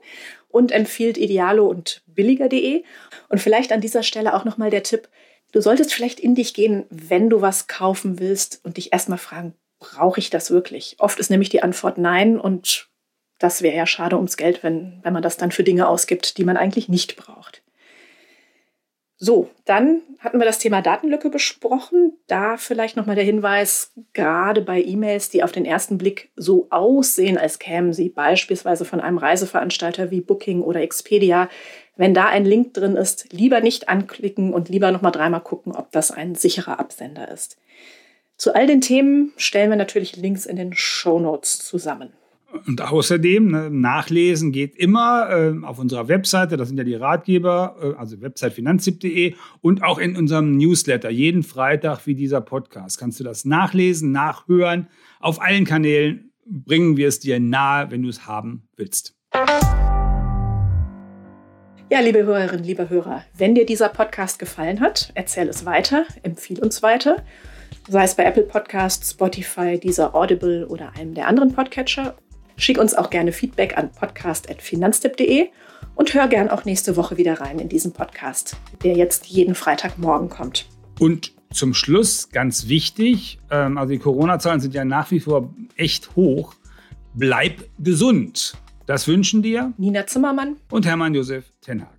und 0.50 0.74
empfiehlt 0.74 1.18
idealo 1.18 1.66
und 1.68 2.02
billiger.de. 2.08 2.84
Und 3.30 3.40
vielleicht 3.40 3.72
an 3.72 3.80
dieser 3.80 4.04
Stelle 4.04 4.34
auch 4.34 4.44
nochmal 4.44 4.72
der 4.72 4.84
Tipp, 4.84 5.08
du 5.54 5.62
solltest 5.62 5.94
vielleicht 5.94 6.20
in 6.20 6.36
dich 6.36 6.54
gehen, 6.54 6.84
wenn 6.90 7.30
du 7.30 7.40
was 7.40 7.68
kaufen 7.68 8.20
willst 8.20 8.60
und 8.66 8.76
dich 8.76 8.92
erstmal 8.92 9.20
fragen, 9.20 9.54
brauche 9.80 10.20
ich 10.20 10.32
das 10.32 10.52
wirklich? 10.52 10.98
Oft 11.00 11.18
ist 11.22 11.30
nämlich 11.30 11.48
die 11.48 11.64
Antwort 11.64 11.98
nein 11.98 12.38
und 12.38 12.90
das 13.40 13.62
wäre 13.62 13.78
ja 13.78 13.86
schade 13.86 14.18
ums 14.18 14.36
Geld, 14.36 14.64
wenn, 14.64 15.00
wenn 15.04 15.14
man 15.14 15.24
das 15.24 15.38
dann 15.38 15.54
für 15.54 15.64
Dinge 15.64 15.88
ausgibt, 15.88 16.38
die 16.38 16.44
man 16.44 16.58
eigentlich 16.58 16.90
nicht 16.90 17.16
braucht. 17.16 17.62
So, 19.18 19.50
dann 19.64 20.02
hatten 20.20 20.40
wir 20.40 20.46
das 20.46 20.60
Thema 20.60 20.82
Datenlücke 20.82 21.30
besprochen. 21.30 22.14
Da 22.28 22.58
vielleicht 22.58 22.98
nochmal 22.98 23.16
der 23.16 23.24
Hinweis, 23.24 23.94
gerade 24.14 24.62
bei 24.62 24.82
E-Mails, 24.82 25.30
die 25.30 25.42
auf 25.42 25.54
den 25.54 25.64
ersten 25.64 25.98
Blick 25.98 26.32
so 26.36 26.68
aussehen, 26.70 27.38
als 27.38 27.60
kämen 27.60 27.94
sie 27.94 28.10
beispielsweise 28.10 28.84
von 28.84 29.00
einem 29.00 29.18
Reiseveranstalter 29.18 30.12
wie 30.12 30.20
Booking 30.20 30.62
oder 30.62 30.82
Expedia. 30.82 31.50
Wenn 31.96 32.14
da 32.14 32.26
ein 32.26 32.44
Link 32.44 32.74
drin 32.74 32.98
ist, 32.98 33.32
lieber 33.32 33.62
nicht 33.62 33.88
anklicken 33.88 34.54
und 34.54 34.68
lieber 34.68 34.92
nochmal 34.92 35.14
dreimal 35.14 35.42
gucken, 35.42 35.72
ob 35.74 35.94
das 35.94 36.12
ein 36.12 36.36
sicherer 36.36 36.80
Absender 36.80 37.32
ist. 37.32 37.58
Zu 38.38 38.54
all 38.54 38.68
den 38.68 38.82
Themen 38.82 39.32
stellen 39.38 39.70
wir 39.70 39.78
natürlich 39.78 40.18
Links 40.18 40.46
in 40.46 40.58
den 40.58 40.74
Show 40.74 41.20
Notes 41.20 41.60
zusammen. 41.60 42.12
Und 42.68 42.82
außerdem, 42.82 43.48
ne, 43.52 43.70
nachlesen 43.70 44.52
geht 44.52 44.76
immer 44.76 45.30
äh, 45.30 45.66
auf 45.66 45.80
unserer 45.80 46.08
Webseite, 46.08 46.58
das 46.58 46.70
sind 46.70 46.78
ja 46.78 46.84
die 46.84 46.96
Ratgeber, 46.96 47.76
äh, 47.82 48.00
also 48.00 48.22
websitefinanztipp.de 48.22 49.36
und 49.62 49.84
auch 49.84 49.98
in 49.98 50.16
unserem 50.16 50.58
Newsletter. 50.58 51.10
Jeden 51.10 51.44
Freitag 51.44 52.06
wie 52.06 52.16
dieser 52.16 52.42
Podcast 52.42 52.98
kannst 52.98 53.20
du 53.20 53.24
das 53.24 53.46
nachlesen, 53.46 54.12
nachhören. 54.12 54.88
Auf 55.20 55.42
allen 55.42 55.66
Kanälen 55.66 56.32
bringen 56.46 56.98
wir 56.98 57.08
es 57.08 57.20
dir 57.20 57.40
nahe, 57.40 57.92
wenn 57.92 58.04
du 58.04 58.10
es 58.10 58.26
haben 58.26 58.68
willst. 58.78 59.16
Ja, 61.92 62.00
liebe 62.00 62.26
Hörerinnen, 62.26 62.64
liebe 62.64 62.90
Hörer, 62.90 63.24
wenn 63.38 63.54
dir 63.54 63.66
dieser 63.66 63.90
Podcast 63.90 64.40
gefallen 64.40 64.80
hat, 64.80 65.12
erzähl 65.14 65.48
es 65.50 65.66
weiter, 65.66 66.06
empfiehl 66.24 66.60
uns 66.60 66.82
weiter 66.82 67.24
sei 67.88 68.04
es 68.04 68.16
bei 68.16 68.24
Apple 68.24 68.44
Podcasts, 68.44 69.12
Spotify, 69.12 69.80
dieser 69.80 70.16
Audible 70.16 70.68
oder 70.68 70.94
einem 70.96 71.14
der 71.14 71.28
anderen 71.28 71.54
Podcatcher 71.54 72.16
Schick 72.58 72.78
uns 72.78 72.94
auch 72.94 73.10
gerne 73.10 73.32
Feedback 73.32 73.78
an 73.78 73.92
podcast.finanztipp.de 73.92 75.48
und 75.96 76.14
hör 76.14 76.28
gern 76.28 76.50
auch 76.50 76.66
nächste 76.66 76.96
Woche 76.96 77.18
wieder 77.18 77.40
rein 77.42 77.60
in 77.60 77.70
diesen 77.70 77.94
Podcast, 77.94 78.58
der 78.84 78.96
jetzt 78.96 79.28
jeden 79.28 79.56
Freitagmorgen 79.56 80.30
kommt. 80.30 80.68
Und 81.00 81.34
zum 81.52 81.74
Schluss 81.74 82.30
ganz 82.30 82.68
wichtig, 82.68 83.40
ähm, 83.50 83.78
also 83.78 83.92
die 83.92 84.00
Corona-Zahlen 84.00 84.60
sind 84.60 84.74
ja 84.74 84.86
nach 84.86 85.12
wie 85.12 85.20
vor 85.20 85.54
echt 85.76 86.16
hoch. 86.16 86.54
Bleib 87.14 87.64
gesund. 87.80 88.58
Das 88.86 89.08
wünschen 89.08 89.42
dir 89.42 89.74
Nina 89.78 90.06
Zimmermann 90.06 90.58
und 90.70 90.86
Hermann 90.86 91.16
Josef 91.16 91.46
Tenhag. 91.62 91.95